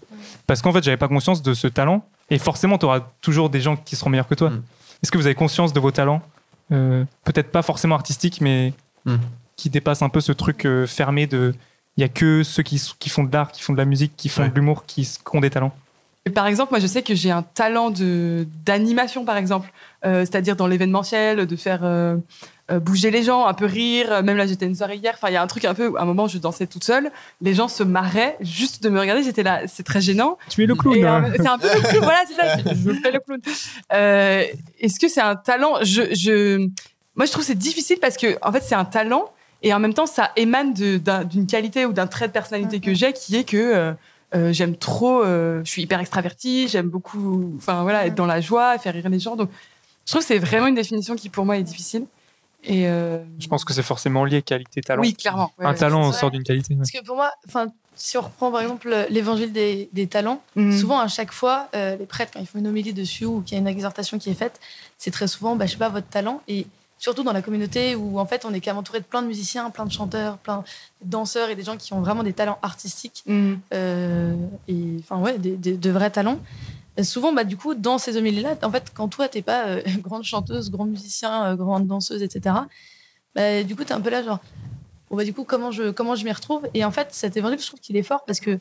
Parce 0.46 0.62
qu'en 0.62 0.72
fait, 0.74 0.84
j'avais 0.84 0.98
pas 0.98 1.08
conscience 1.08 1.42
de 1.42 1.54
ce 1.54 1.68
talent. 1.68 2.04
Et 2.30 2.38
forcément, 2.40 2.78
tu 2.78 2.86
auras 2.86 3.02
toujours 3.22 3.50
des 3.50 3.62
gens 3.62 3.76
qui 3.78 3.96
seront 3.96 4.10
meilleurs 4.10 4.28
que 4.28 4.36
toi. 4.36 4.50
Mm. 4.50 4.64
Est-ce 5.04 5.12
que 5.12 5.18
vous 5.18 5.26
avez 5.26 5.36
conscience 5.36 5.74
de 5.74 5.80
vos 5.80 5.92
talents 5.92 6.22
Euh, 6.72 7.04
Peut-être 7.24 7.52
pas 7.52 7.62
forcément 7.62 7.96
artistiques, 7.96 8.42
mais 8.42 8.74
Mm. 9.06 9.16
qui 9.56 9.70
dépassent 9.70 10.02
un 10.02 10.10
peu 10.10 10.20
ce 10.22 10.32
truc 10.34 10.66
euh, 10.66 10.86
fermé 10.86 11.28
de. 11.28 11.54
Il 11.96 12.02
y 12.02 12.04
a 12.04 12.10
que 12.10 12.44
ceux 12.44 12.62
qui, 12.64 12.82
qui 13.00 13.10
font 13.10 13.24
de 13.24 13.32
l'art, 13.34 13.52
qui 13.52 13.62
font 13.64 13.74
de 13.74 13.78
la 13.78 13.86
musique, 13.86 14.14
qui 14.18 14.30
font 14.30 14.44
Ouais. 14.44 14.50
de 14.50 14.56
l'humour, 14.56 14.86
qui, 14.86 15.08
ont 15.34 15.40
des 15.40 15.50
talents? 15.50 15.74
Et 16.26 16.30
Par 16.30 16.46
exemple, 16.46 16.72
moi 16.72 16.80
je 16.80 16.88
sais 16.88 17.02
que 17.04 17.16
j'ai 17.16 17.32
un 17.32 17.42
talent 17.42 17.90
de 17.90 18.46
d'animation 18.66 19.24
par 19.26 19.38
exemple, 19.38 19.72
Euh, 20.06 20.20
c'est-à-dire 20.26 20.56
dans 20.56 20.68
l'événementiel, 20.68 21.48
de 21.48 21.56
faire 21.56 21.80
bouger 22.70 23.12
les 23.12 23.24
gens, 23.24 23.46
un 23.46 23.54
peu 23.54 23.66
rire. 23.66 24.24
Même 24.24 24.38
là, 24.38 24.46
j'étais 24.46 24.66
une 24.66 24.76
soirée 24.76 24.98
hier. 24.98 25.14
Enfin, 25.16 25.30
il 25.30 25.34
y 25.34 25.38
a 25.38 25.42
un 25.42 25.48
truc 25.48 25.66
un 25.66 25.74
peu. 25.74 25.94
À 25.98 26.02
un 26.02 26.06
moment, 26.06 26.28
je 26.28 26.38
dansais 26.38 26.68
toute 26.68 26.84
seule. 26.84 27.12
Les 27.42 27.54
gens 27.54 27.68
se 27.68 27.84
marraient 27.84 28.38
juste 28.42 28.84
de 28.84 28.90
me 28.90 29.00
regarder. 29.00 29.24
J'étais 29.24 29.44
là, 29.44 29.62
c'est 29.68 29.84
très 29.84 30.02
gênant. 30.02 30.38
Tu 30.50 30.64
es 30.64 30.66
le 30.66 30.76
Et, 30.96 31.06
euh, 31.06 31.32
c'est 31.38 31.48
un 31.48 31.58
peu 31.58 31.68
le 31.74 31.82
clown, 31.82 32.04
voilà, 32.04 32.20
c'est 32.28 32.34
ça. 32.36 32.58
Je 32.74 32.94
fais 33.02 33.12
le 33.12 33.20
clown. 33.20 33.40
Euh, 33.94 34.44
Est-ce 34.80 35.00
que 35.00 35.08
c'est 35.08 35.22
un 35.22 35.36
talent? 35.36 35.76
Je, 35.82 36.14
je, 36.14 36.58
Moi, 37.16 37.26
je 37.26 37.32
trouve 37.32 37.44
que 37.44 37.48
c'est 37.48 37.56
difficile 37.56 37.98
parce 38.02 38.18
que, 38.18 38.38
en 38.42 38.52
fait, 38.52 38.62
c'est 38.62 38.76
un 38.76 38.86
talent 38.86 39.32
et 39.64 39.74
en 39.74 39.80
même 39.80 39.94
temps, 39.94 40.06
ça 40.06 40.32
émane 40.36 40.74
d'une 40.74 41.48
qualité 41.48 41.86
ou 41.86 41.94
d'un 41.94 42.08
trait 42.08 42.28
de 42.28 42.34
personnalité 42.34 42.80
que 42.80 42.94
j'ai 42.94 43.14
qui 43.14 43.36
est 43.36 43.44
que 43.44 43.58
euh, 43.58 43.94
euh, 44.36 44.54
j'aime 44.54 44.76
trop. 44.76 45.24
euh, 45.24 45.62
je 45.64 45.70
suis 45.70 45.82
hyper 45.82 46.00
extravertie, 46.00 46.68
j'aime 46.68 46.90
beaucoup. 46.90 47.54
Enfin, 47.58 47.84
voilà, 47.84 48.06
être 48.06 48.16
dans 48.16 48.26
la 48.26 48.42
joie, 48.42 48.78
faire 48.78 48.94
rire 48.94 49.10
les 49.10 49.20
gens. 49.20 49.36
Donc, 49.36 49.50
je 50.06 50.12
trouve 50.12 50.22
que 50.22 50.28
c'est 50.28 50.40
vraiment 50.40 50.68
une 50.68 50.76
définition 50.76 51.16
qui, 51.16 51.30
pour 51.30 51.46
moi, 51.46 51.58
est 51.58 51.64
difficile. 51.64 52.06
Et 52.70 52.88
euh, 52.88 53.20
Je 53.40 53.48
pense 53.48 53.64
que 53.66 53.74
c'est 53.74 53.82
forcément 53.84 54.26
lié 54.26 54.42
qualité-talent. 54.42 55.02
oui, 55.02 55.14
clairement. 55.14 55.52
Ouais, 55.58 55.66
un 55.66 55.72
ouais. 55.72 55.78
talent 55.78 56.12
sort 56.12 56.32
d'une 56.32 56.44
qualité. 56.44 56.74
ouais. 56.74 56.80
Parce 56.80 56.92
que 56.92 57.04
pour 57.04 57.16
moi, 57.16 57.32
enfin, 57.48 57.68
si 57.96 58.18
on 58.18 58.22
reprend 58.22 58.52
par 58.52 58.62
exemple 58.62 58.94
l'évangile 59.10 59.52
des, 59.54 59.90
des 59.94 60.08
talents, 60.08 60.42
Mhm. 60.56 60.78
souvent 60.78 61.00
à 61.00 61.08
chaque 61.08 61.32
fois, 61.32 61.70
euh, 61.76 61.96
les 61.96 62.06
prêtres, 62.06 62.32
quand 62.34 62.40
ils 62.42 62.46
font 62.46 62.60
une 62.60 62.68
homélie 62.68 62.94
dessus 62.94 63.26
ou 63.26 63.42
qu'il 63.42 63.54
y 63.56 63.58
a 63.58 63.62
une 63.62 63.68
exhortation 63.68 64.20
qui 64.20 64.30
est 64.30 64.34
faite, 64.36 64.60
c'est 64.98 65.12
très 65.12 65.28
souvent, 65.28 65.56
bah, 65.56 65.66
je 65.66 65.72
sais 65.72 65.78
pas, 65.78 65.90
votre 65.90 66.08
talent. 66.10 66.42
Et 66.48 66.68
surtout 67.00 67.24
dans 67.24 67.32
la 67.32 67.42
communauté 67.44 67.96
où 67.96 68.20
en 68.20 68.26
fait 68.26 68.44
on 68.44 68.54
est 68.56 68.60
quand 68.60 68.72
même 68.72 68.80
entouré 68.80 69.00
de 69.00 69.06
plein 69.06 69.22
de 69.22 69.28
musiciens, 69.28 69.70
plein 69.70 69.86
de 69.86 69.92
chanteurs, 69.92 70.38
plein 70.40 70.64
de 71.04 71.10
danseurs 71.12 71.50
et 71.50 71.56
des 71.56 71.64
gens 71.64 71.78
qui 71.78 71.94
ont 71.94 72.02
vraiment 72.02 72.24
des 72.24 72.34
talents 72.34 72.58
artistiques 72.64 73.24
Mhm. 73.28 73.60
euh, 73.74 74.34
et 74.68 74.98
enfin 75.00 75.22
ouais, 75.22 75.38
des, 75.38 75.56
des- 75.58 75.78
de 75.78 75.90
vrais 75.92 76.10
talents. 76.10 76.40
Souvent, 77.04 77.32
bah, 77.34 77.44
du 77.44 77.58
coup, 77.58 77.76
dans 77.76 77.98
ces 77.98 78.18
homélies-là, 78.18 78.56
en 78.64 78.72
fait, 78.72 78.92
quand 78.94 79.08
toi, 79.08 79.28
t'es 79.28 79.42
pas 79.42 79.68
euh, 79.68 79.82
grande 80.00 80.24
chanteuse, 80.24 80.72
grand 80.72 80.86
musicien, 80.86 81.46
euh, 81.46 81.56
grande 81.56 81.88
danseuse, 81.88 82.24
etc., 82.24 82.56
bah, 83.36 83.64
du 83.64 83.76
coup, 83.76 83.84
t'es 83.84 83.94
un 83.94 84.02
peu 84.02 84.10
là, 84.10 84.24
genre, 84.24 84.40
bon, 85.10 85.18
bah, 85.18 85.24
du 85.24 85.34
coup, 85.34 85.44
comment 85.44 85.72
je, 85.72 85.92
comment 85.92 86.16
je 86.16 86.24
m'y 86.26 86.32
retrouve? 86.32 86.68
Et 86.74 86.84
en 86.84 86.92
fait, 86.92 87.10
cet 87.12 87.38
évangile, 87.38 87.60
je 87.60 87.68
trouve 87.68 87.80
qu'il 87.80 87.96
est 87.98 88.04
fort 88.04 88.24
parce 88.26 88.40
que 88.40 88.60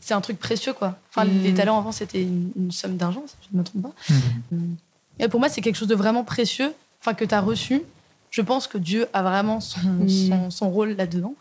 c'est 0.00 0.14
un 0.14 0.20
truc 0.20 0.38
précieux, 0.38 0.72
quoi. 0.74 0.96
Enfin, 1.10 1.24
Mm. 1.24 1.42
les 1.42 1.54
talents 1.54 1.78
avant, 1.78 1.90
c'était 1.92 2.22
une, 2.22 2.52
une 2.56 2.70
somme 2.70 2.96
d'argent, 2.96 3.24
si 3.26 3.34
je 3.50 3.56
ne 3.56 3.60
me 3.60 3.64
trompe 3.64 3.82
pas. 3.82 3.92
Mhm. 4.10 4.58
Mm. 4.60 4.76
Et 5.18 5.28
pour 5.28 5.40
moi, 5.40 5.48
c'est 5.48 5.60
quelque 5.60 5.76
chose 5.76 5.88
de 5.88 5.94
vraiment 5.96 6.22
précieux, 6.22 6.72
enfin, 7.00 7.14
que 7.14 7.24
tu 7.24 7.34
as 7.34 7.40
reçu. 7.40 7.82
Je 8.30 8.42
pense 8.42 8.66
que 8.68 8.76
Dieu 8.78 9.06
a 9.12 9.22
vraiment 9.22 9.60
son, 9.60 9.80
Mm. 9.80 10.08
son, 10.08 10.50
son 10.50 10.70
rôle 10.70 10.90
là-dedans. 10.90 11.34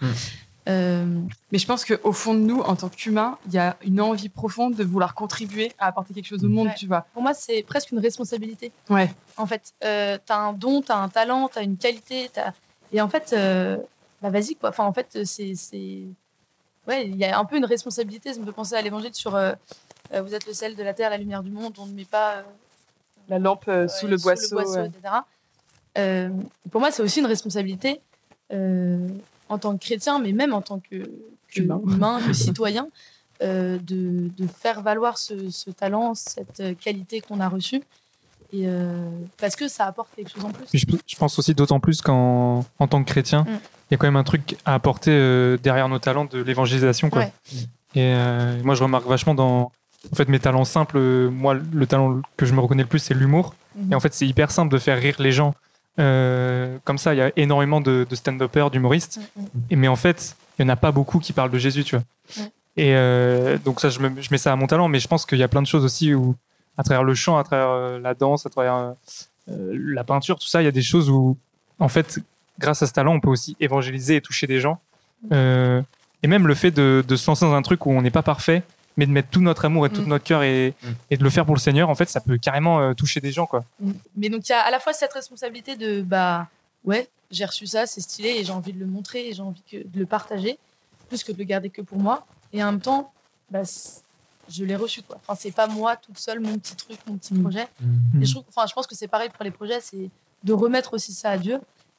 Euh, 0.68 1.06
Mais 1.52 1.58
je 1.60 1.66
pense 1.68 1.86
qu'au 1.86 2.12
fond 2.12 2.34
de 2.34 2.40
nous, 2.40 2.60
en 2.62 2.76
tant 2.76 2.90
qu'humains, 2.90 3.38
il 3.48 3.54
y 3.54 3.58
a 3.60 3.78
une 3.84 4.02
envie 4.02 4.30
profonde 4.30 4.74
de 4.76 4.84
vouloir 4.84 5.14
contribuer 5.14 5.72
à 5.78 5.88
apporter 5.88 6.14
quelque 6.14 6.26
chose 6.28 6.44
au 6.44 6.50
monde, 6.50 6.68
Ouais. 6.70 6.74
tu 6.76 6.88
vois. 6.88 7.06
pour 7.14 7.22
moi, 7.22 7.34
c'est 7.36 7.62
presque 7.64 7.92
une 7.92 8.00
responsabilité. 8.00 8.72
Ouais. 8.90 9.14
En 9.38 9.46
fait, 9.46 9.74
euh, 9.84 10.18
t'as 10.26 10.38
un 10.38 10.54
don, 10.54 10.82
t'as 10.82 10.98
un 10.98 11.10
talent, 11.10 11.50
t'as 11.54 11.62
une 11.64 11.78
qualité, 11.78 12.30
t'as... 12.34 12.52
et 12.92 13.00
en 13.02 13.08
fait, 13.10 13.32
euh, 13.34 13.78
bah 14.22 14.30
vas-y 14.32 14.56
quoi. 14.56 14.70
Enfin, 14.70 14.86
en 14.86 14.94
fait, 14.94 15.24
c'est, 15.26 15.54
ouais, 16.88 17.08
il 17.08 17.16
y 17.16 17.26
a 17.26 17.38
un 17.38 17.46
peu 17.46 17.58
une 17.58 17.66
responsabilité. 17.66 18.34
Ça 18.34 18.40
me 18.40 18.46
fait 18.46 18.52
penser 18.52 18.74
à 18.76 18.82
l'Évangile 18.82 19.14
sur 19.14 19.36
euh, 19.36 19.54
euh, 20.14 20.22
vous 20.24 20.34
êtes 20.34 20.48
le 20.48 20.54
sel 20.54 20.76
de 20.76 20.82
la 20.84 20.94
terre, 20.96 21.12
la 21.12 21.18
lumière 21.18 21.44
du 21.44 21.52
monde. 21.52 21.76
On 21.78 21.86
ne 21.86 21.94
met 21.94 22.06
pas 22.06 22.38
euh, 22.38 22.42
La 23.30 23.38
lampe 23.38 23.66
euh, 23.68 23.88
sous 23.88 24.06
ouais, 24.06 24.12
le 24.12 24.18
boisseau. 24.18 24.56
ouais. 24.58 24.88
etc. 24.88 25.14
Euh, 26.00 26.30
pour 26.72 26.82
moi, 26.82 26.90
c'est 26.92 27.04
aussi 27.04 27.20
une 27.20 27.26
responsabilité 27.28 28.02
euh, 28.52 29.08
en 29.50 29.58
tant 29.58 29.78
que 29.78 29.84
chrétien, 29.86 30.20
mais 30.20 30.32
même 30.32 30.54
en 30.54 30.62
tant 30.62 30.80
que, 30.80 31.04
que 31.54 31.62
Humain. 31.62 31.82
humain, 31.86 32.20
que 32.26 32.34
citoyen, 32.46 32.88
euh, 33.44 33.78
de, 33.78 34.30
de 34.38 34.48
faire 34.48 34.82
valoir 34.82 35.18
ce, 35.18 35.50
ce 35.50 35.70
talent, 35.70 36.14
cette 36.16 36.78
qualité 36.80 37.22
qu'on 37.22 37.40
a 37.40 37.50
reçue. 37.50 37.82
Et 38.54 38.64
euh, 38.68 39.10
parce 39.38 39.56
que 39.56 39.68
ça 39.68 39.86
apporte 39.86 40.10
quelque 40.16 40.32
chose 40.32 40.46
en 40.46 40.52
plus. 40.52 40.66
Je, 40.74 40.86
je 41.06 41.16
pense 41.18 41.38
aussi 41.40 41.54
d'autant 41.54 41.80
plus 41.80 42.02
qu'en 42.02 42.64
en 42.80 42.88
tant 42.88 43.04
que 43.04 43.10
chrétien, 43.10 43.44
il 43.48 43.54
Mm. 43.54 43.60
y 43.92 43.94
a 43.94 43.98
quand 43.98 44.08
même 44.08 44.16
un 44.16 44.24
truc 44.24 44.56
à 44.66 44.74
apporter 44.76 45.12
euh, 45.12 45.58
derrière 45.62 45.90
nos 45.90 46.00
talents 46.00 46.26
de 46.26 46.40
l'évangélisation. 46.42 47.10
quoi. 47.10 47.22
Ouais. 47.24 47.34
Et 47.96 48.64
moi, 48.64 48.76
je 48.76 48.84
remarque 48.84 49.08
vachement 49.08 49.36
dans 49.36 49.72
en 50.12 50.16
fait, 50.16 50.28
mes 50.30 50.40
talents 50.40 50.66
simples. 50.66 51.00
moi, 51.30 51.54
le 51.56 51.88
talent 51.88 52.22
que 52.38 52.46
je 52.46 52.54
me 52.54 52.60
reconnais 52.60 52.84
le 52.84 52.90
plus, 52.90 53.00
c'est 53.00 53.14
l'humour. 53.14 53.56
Mhm. 53.76 53.92
Et 53.92 53.96
en 53.96 54.00
fait, 54.00 54.14
c'est 54.14 54.28
hyper 54.28 54.52
simple 54.52 54.72
de 54.72 54.78
faire 54.78 54.98
rire 55.00 55.16
les 55.20 55.32
gens. 55.32 55.54
Euh, 56.00 56.78
comme 56.84 56.98
ça, 56.98 57.14
il 57.14 57.18
y 57.18 57.22
a 57.22 57.32
énormément 57.38 57.80
de, 57.82 58.06
de 58.10 58.16
stand-uppers, 58.16 58.70
d'humoristes. 58.72 59.20
Mm, 59.36 59.42
mm. 59.42 59.48
Mais 59.78 59.88
en 59.88 59.96
fait, 59.96 60.36
il 60.60 60.66
n'y 60.66 60.70
en 60.72 60.74
a 60.74 60.76
pas 60.76 60.92
beaucoup 60.92 61.20
qui 61.20 61.32
parlent 61.34 61.52
de 61.52 61.58
Jésus, 61.58 61.84
tu 61.84 61.96
vois. 61.96 62.04
Ouais. 62.38 62.52
Et 62.78 62.96
euh, 62.96 63.58
donc 63.58 63.80
ça, 63.80 63.90
je, 63.90 64.00
me- 64.00 64.22
je 64.22 64.28
mets 64.32 64.38
ça 64.38 64.52
à 64.52 64.56
mon 64.58 64.68
talent, 64.68 64.88
mais 64.90 65.00
je 65.00 65.08
pense 65.08 65.26
qu'il 65.26 65.38
y 65.38 65.44
a 65.44 65.48
plein 65.48 65.62
de 65.62 65.68
choses 65.68 65.86
aussi 65.86 66.14
où, 66.14 66.36
à 66.78 66.84
travers 66.84 67.04
le 67.04 67.14
chant, 67.14 67.38
à 67.38 67.44
travers 67.46 67.70
euh, 67.70 68.00
la 68.00 68.14
danse, 68.14 68.46
à 68.46 68.50
travers 68.50 68.94
la 69.48 70.04
peinture, 70.04 70.38
tout 70.40 70.48
ça, 70.48 70.62
il 70.62 70.66
y 70.66 70.68
a 70.68 70.72
des 70.72 70.82
choses 70.82 71.10
où, 71.10 71.38
en 71.80 71.88
fait, 71.88 72.20
grâce 72.60 72.82
à 72.84 72.88
ce 72.88 72.94
talent, 72.94 73.14
on 73.14 73.20
peut 73.20 73.30
aussi 73.30 73.56
évangéliser 73.60 74.18
et 74.18 74.22
toucher 74.22 74.48
des 74.48 74.60
gens. 74.60 74.80
Et 75.32 76.28
même 76.28 76.48
le 76.48 76.56
fait 76.56 76.72
de, 76.72 77.04
de 77.08 77.16
se 77.16 77.30
lancer 77.30 77.46
dans 77.46 77.54
un 77.54 77.62
truc 77.62 77.86
où 77.86 77.92
on 77.92 78.02
n'est 78.02 78.10
pas 78.12 78.24
parfait, 78.24 78.64
mais 78.98 79.06
de 79.06 79.12
mettre 79.12 79.30
tout 79.30 79.42
notre 79.42 79.66
amour 79.66 79.86
et 79.86 79.90
tout 79.90 80.02
Mm. 80.02 80.08
notre 80.08 80.24
cœur 80.24 80.44
et, 80.44 80.74
Mm. 80.82 80.88
et 81.12 81.18
de 81.18 81.24
le 81.24 81.30
faire 81.30 81.46
pour 81.46 81.56
le 81.56 81.60
Seigneur, 81.60 81.90
en 81.90 81.96
fait, 81.96 82.10
ça 82.10 82.22
peut 82.22 82.38
carrément 82.38 82.80
euh, 82.80 82.94
toucher 82.94 83.20
des 83.22 83.32
gens, 83.32 83.46
quoi. 83.46 83.64
Mais 84.16 84.30
donc, 84.30 84.48
il 84.48 84.52
y 84.52 84.56
a 84.56 84.62
à 84.62 84.72
la 84.72 84.80
fois 84.80 84.94
cette 84.94 85.14
responsabilité 85.14 85.76
de, 85.76 86.02
bah, 86.02 86.48
ouais, 86.86 87.08
j'ai 87.32 87.46
reçu 87.46 87.68
ça, 87.68 87.86
c'est 87.86 88.02
stylé 88.02 88.30
et 88.30 88.44
j'ai 88.46 88.52
envie 88.54 88.74
de 88.74 88.80
le 88.80 88.86
montrer 88.86 89.28
et 89.30 89.34
j'ai 89.34 89.42
envie 89.42 89.62
que, 89.70 89.78
de 89.78 90.00
le 90.00 90.06
partager, 90.06 90.58
plus 91.10 91.24
que 91.24 91.32
de 91.32 91.38
le 91.38 91.44
garder 91.44 91.70
que 91.70 91.82
pour 91.82 91.98
moi. 91.98 92.26
Et 92.54 92.64
en 92.64 92.72
même 92.72 92.82
temps, 92.82 93.12
bah, 93.50 93.62
je 94.50 94.64
l'ai 94.64 94.76
reçu. 94.76 95.02
Quoi. 95.02 95.18
Enfin, 95.28 95.36
c'est 95.40 95.52
pas 95.52 95.68
moi 95.68 95.96
toute 95.96 96.18
seule, 96.20 96.40
mon 96.40 96.58
petit 96.58 96.76
truc, 96.76 96.98
mon 97.08 97.18
petit 97.18 97.34
Mm. 97.34 97.42
projet. 97.42 97.68
Mm. 97.82 98.22
Et 98.22 98.26
je, 98.26 98.32
trouve, 98.34 98.46
enfin, 98.50 98.66
je 98.68 98.74
pense 98.74 98.88
que 98.88 98.96
c'est 98.96 99.08
pareil 99.08 99.30
pour 99.30 99.44
les 99.44 99.52
projets, 99.52 99.82
c'est 99.82 100.10
de 100.44 100.54
remettre 100.54 100.94
aussi 100.94 101.14
ça 101.14 101.32
à 101.32 101.38
Dieu. 101.38 101.56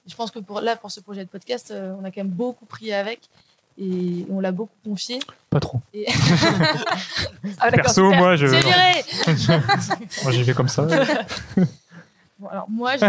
Et 0.06 0.10
je 0.10 0.14
pense 0.14 0.30
que 0.30 0.38
pour, 0.38 0.60
là, 0.60 0.76
pour 0.76 0.90
ce 0.92 1.00
projet 1.00 1.24
de 1.24 1.28
podcast, 1.28 1.72
euh, 1.72 1.92
on 2.00 2.04
a 2.04 2.10
quand 2.12 2.20
même 2.22 2.28
beaucoup 2.28 2.64
prié 2.64 2.94
avec 2.94 3.28
et 3.78 4.26
on 4.30 4.40
l'a 4.40 4.52
beaucoup 4.52 4.72
confié. 4.84 5.18
Pas 5.50 5.60
trop. 5.60 5.80
Et... 5.94 6.06
Ah, 7.60 7.70
Perso, 7.70 8.10
moi, 8.10 8.36
je, 8.36 8.46
C'est 8.46 8.60
viré 8.60 9.04
moi, 10.24 10.32
j'y 10.32 10.42
vais 10.42 10.52
comme 10.52 10.68
ça. 10.68 10.86
Bon, 12.38 12.48
alors 12.48 12.66
moi, 12.68 12.96
j'ai- 12.96 13.06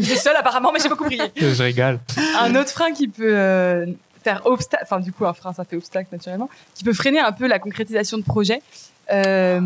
J'étais 0.00 0.16
seule 0.16 0.36
apparemment, 0.36 0.70
mais 0.72 0.78
j'ai 0.80 0.88
beaucoup 0.88 1.04
prié. 1.04 1.22
je 1.36 1.62
régale. 1.62 1.98
un 2.38 2.54
autre 2.54 2.70
frein 2.70 2.92
qui 2.92 3.08
peut 3.08 3.36
euh, 3.36 3.86
faire 4.22 4.42
obstacle, 4.46 4.84
enfin 4.84 5.00
du 5.00 5.12
coup 5.12 5.26
un 5.26 5.32
frein 5.34 5.52
ça 5.52 5.64
fait 5.64 5.76
obstacle 5.76 6.08
naturellement, 6.12 6.48
qui 6.74 6.84
peut 6.84 6.92
freiner 6.92 7.18
un 7.18 7.32
peu 7.32 7.46
la 7.48 7.58
concrétisation 7.58 8.18
de 8.18 8.22
projets. 8.22 8.62
Euh, 9.10 9.60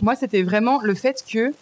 moi 0.00 0.16
c'était 0.16 0.42
vraiment 0.42 0.80
le 0.80 0.94
fait 0.94 1.22
que 1.30 1.52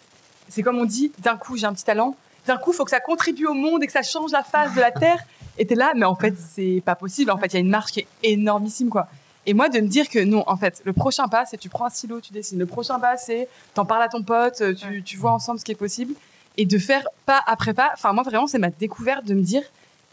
c'est 0.47 0.63
comme 0.63 0.77
on 0.77 0.85
dit, 0.85 1.11
d'un 1.19 1.35
coup 1.35 1.57
j'ai 1.57 1.65
un 1.65 1.73
petit 1.73 1.83
talent, 1.83 2.15
d'un 2.45 2.55
coup 2.55 2.71
il 2.71 2.75
faut 2.75 2.85
que 2.85 2.91
ça 2.91 3.01
contribue 3.01 3.45
au 3.47 3.53
monde 3.53 3.83
et 3.83 3.87
que 3.87 3.91
ça 3.91 4.01
change 4.03 4.31
la 4.31 4.43
face 4.43 4.73
de 4.75 4.79
la 4.79 4.91
terre. 4.91 5.19
Et 5.57 5.65
t'es 5.65 5.75
là, 5.75 5.93
mais 5.95 6.05
en 6.05 6.15
fait 6.15 6.35
c'est 6.37 6.81
pas 6.85 6.95
possible. 6.95 7.31
En 7.31 7.37
fait 7.37 7.47
il 7.47 7.53
y 7.53 7.57
a 7.57 7.59
une 7.61 7.69
marche 7.69 7.91
qui 7.91 7.99
est 8.01 8.07
énormissime 8.23 8.89
quoi. 8.89 9.07
Et 9.45 9.53
moi 9.53 9.69
de 9.69 9.79
me 9.79 9.87
dire 9.87 10.09
que 10.09 10.19
non, 10.19 10.43
en 10.47 10.57
fait 10.57 10.81
le 10.85 10.93
prochain 10.93 11.27
pas 11.27 11.45
c'est 11.45 11.57
tu 11.57 11.69
prends 11.69 11.85
un 11.85 11.89
stylo, 11.89 12.19
tu 12.21 12.33
dessines. 12.33 12.59
Le 12.59 12.65
prochain 12.65 12.99
pas 12.99 13.17
c'est 13.17 13.47
t'en 13.73 13.85
parles 13.85 14.03
à 14.03 14.09
ton 14.09 14.23
pote, 14.23 14.61
tu, 14.75 15.03
tu 15.03 15.17
vois 15.17 15.31
ensemble 15.31 15.59
ce 15.59 15.65
qui 15.65 15.71
est 15.71 15.75
possible 15.75 16.13
et 16.57 16.65
de 16.65 16.77
faire 16.77 17.07
pas 17.25 17.41
après 17.47 17.73
pas. 17.73 17.91
Enfin 17.93 18.13
moi 18.13 18.23
vraiment 18.23 18.47
c'est 18.47 18.59
ma 18.59 18.69
découverte 18.69 19.25
de 19.25 19.33
me 19.33 19.41
dire 19.41 19.63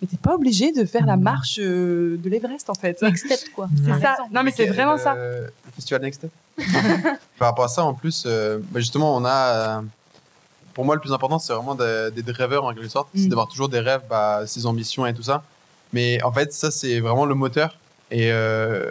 mais 0.03 0.09
t'es 0.09 0.17
pas 0.17 0.35
obligé 0.35 0.73
de 0.73 0.85
faire 0.85 1.07
la 1.07 1.17
marche 1.17 1.59
euh, 1.61 2.17
de 2.19 2.29
l'Everest 2.29 2.69
en 2.71 2.75
fait. 2.75 3.01
next 3.03 3.27
step, 3.27 3.53
quoi. 3.55 3.69
C'est 3.85 3.93
Ouais. 3.93 4.01
ça. 4.01 4.17
Non 4.33 4.43
mais 4.43 4.51
c'est 4.51 4.67
Le- 4.67 4.73
vraiment 4.73 4.99
ça. 4.99 5.15
Le 5.15 5.53
festival 5.75 6.03
Next 6.03 6.21
Step. 6.21 6.31
Par 7.39 7.49
rapport 7.49 7.65
à 7.65 7.69
ça, 7.69 7.85
en 7.85 7.95
plus, 7.95 8.25
euh, 8.27 8.59
bah, 8.71 8.79
justement, 8.81 9.17
on 9.17 9.25
a. 9.25 9.79
euh, 9.79 9.81
pour 10.75 10.85
moi, 10.85 10.95
le 10.95 11.01
plus 11.01 11.13
important, 11.13 11.39
c'est 11.39 11.53
vraiment 11.53 11.75
de- 11.75 12.11
d'être 12.11 12.37
rêveur 12.37 12.65
en 12.65 12.75
quelque 12.75 12.89
sorte. 12.89 13.09
C'est 13.15 13.23
Mm. 13.27 13.29
d'avoir 13.29 13.49
toujours 13.49 13.69
des 13.69 13.81
rêves, 13.81 14.03
bah, 14.11 14.47
ses 14.47 14.67
ambitions 14.67 15.07
et 15.07 15.15
tout 15.15 15.23
ça. 15.23 15.43
Mais 15.93 16.23
en 16.23 16.33
fait, 16.33 16.53
ça, 16.53 16.71
c'est 16.71 17.01
vraiment 17.01 17.25
le 17.27 17.35
moteur. 17.35 17.77
Et, 18.11 18.31
euh, 18.33 18.91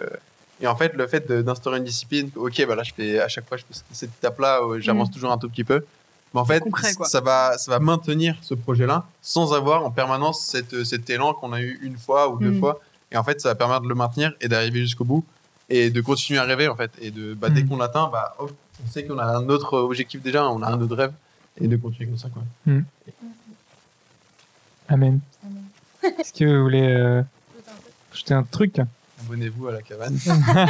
et 0.60 0.66
en 0.66 0.76
fait, 0.76 0.94
le 0.94 1.06
fait 1.06 1.30
d'instaurer 1.30 1.78
une 1.78 1.84
discipline, 1.84 2.30
ok, 2.36 2.64
bah 2.66 2.74
là, 2.74 2.82
je 2.82 2.92
fais, 2.94 3.20
à 3.20 3.28
chaque 3.28 3.46
fois, 3.48 3.56
je 3.56 3.62
fais 3.62 3.78
cette 3.92 4.10
étape-là, 4.18 4.64
où 4.64 4.78
j'avance 4.80 5.10
toujours 5.10 5.30
un 5.32 5.38
tout 5.38 5.48
petit 5.48 5.64
peu. 5.64 5.84
Mais 6.32 6.40
en 6.40 6.44
fait, 6.44 6.60
Concret, 6.60 6.92
ça 7.04 7.20
va, 7.20 7.56
ça 7.58 7.70
va 7.70 7.78
maintenir 7.78 8.36
ce 8.42 8.54
projet-là 8.54 9.04
sans 9.22 9.52
avoir 9.54 9.84
en 9.84 9.90
permanence 9.90 10.40
cette, 10.44 10.82
cet 10.84 11.08
élan 11.10 11.32
qu'on 11.34 11.52
a 11.52 11.60
eu 11.60 11.78
une 11.82 11.96
fois 11.96 12.28
ou 12.28 12.38
deux 12.38 12.50
Mm. 12.50 12.58
fois. 12.60 12.80
Et 13.12 13.16
en 13.16 13.22
fait, 13.22 13.40
ça 13.40 13.50
va 13.50 13.54
permettre 13.54 13.82
de 13.82 13.88
le 13.88 13.94
maintenir 13.94 14.32
et 14.40 14.48
d'arriver 14.48 14.80
jusqu'au 14.80 15.04
bout 15.04 15.24
et 15.68 15.90
de 15.90 16.00
continuer 16.00 16.40
à 16.40 16.44
rêver 16.44 16.66
en 16.68 16.74
fait. 16.74 16.90
Et 17.00 17.10
de, 17.12 17.34
bah, 17.34 17.50
dès 17.50 17.62
Mm. 17.62 17.68
qu'on 17.68 17.76
l'atteint, 17.76 18.08
bah, 18.12 18.34
hop, 18.38 18.50
on 18.84 18.90
sait 18.90 19.04
qu'on 19.04 19.18
a 19.18 19.24
un 19.24 19.48
autre 19.48 19.78
objectif 19.78 20.20
déjà, 20.22 20.48
on 20.48 20.60
a 20.62 20.66
un 20.68 20.80
autre 20.80 20.96
rêve 20.96 21.12
et 21.60 21.68
de 21.68 21.76
continuer 21.76 22.08
comme 22.08 22.18
ça. 22.18 22.28
Quoi. 22.28 22.42
Amen. 24.88 25.20
Amen. 25.44 25.62
Est-ce 26.18 26.32
que 26.32 26.44
vous 26.44 26.62
voulez 26.62 26.86
euh, 26.86 27.22
ajouter 28.12 28.34
un 28.34 28.42
truc? 28.42 28.80
Abonnez-vous 29.22 29.68
à 29.68 29.72
la 29.72 29.80
cabane. 29.80 30.18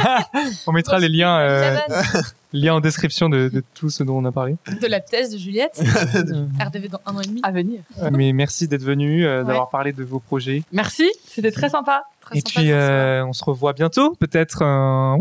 On 0.67 0.71
mettra 0.71 0.97
les 0.99 1.09
liens, 1.09 1.37
euh, 1.39 1.75
liens 2.53 2.75
en 2.75 2.79
description 2.79 3.27
de, 3.27 3.49
de 3.49 3.61
tout 3.73 3.89
ce 3.89 4.03
dont 4.03 4.17
on 4.17 4.23
a 4.25 4.31
parlé. 4.31 4.55
De 4.81 4.87
la 4.87 5.01
thèse 5.01 5.31
de 5.31 5.37
Juliette, 5.37 5.81
RDV 6.61 6.87
dans 6.87 7.01
un 7.05 7.15
an 7.17 7.19
et 7.21 7.27
demi. 7.27 7.41
À 7.43 7.51
venir. 7.51 7.81
Mais 8.13 8.31
merci 8.31 8.69
d'être 8.69 8.83
venu, 8.83 9.25
euh, 9.25 9.41
Ouais. 9.41 9.47
d'avoir 9.47 9.69
parlé 9.69 9.91
de 9.91 10.03
vos 10.05 10.19
projets. 10.19 10.63
Merci, 10.71 11.11
c'était 11.27 11.51
très 11.51 11.69
sympa. 11.69 12.03
Très 12.21 12.37
Et 12.37 12.41
sympa 12.41 12.59
puis, 12.61 12.71
euh, 12.71 13.25
on 13.25 13.33
se 13.33 13.43
revoit 13.43 13.73
bientôt, 13.73 14.15
peut-être. 14.15 14.61
un-. 14.63 15.17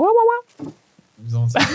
Vous 1.26 1.34
en 1.36 1.48
savez. 1.48 1.66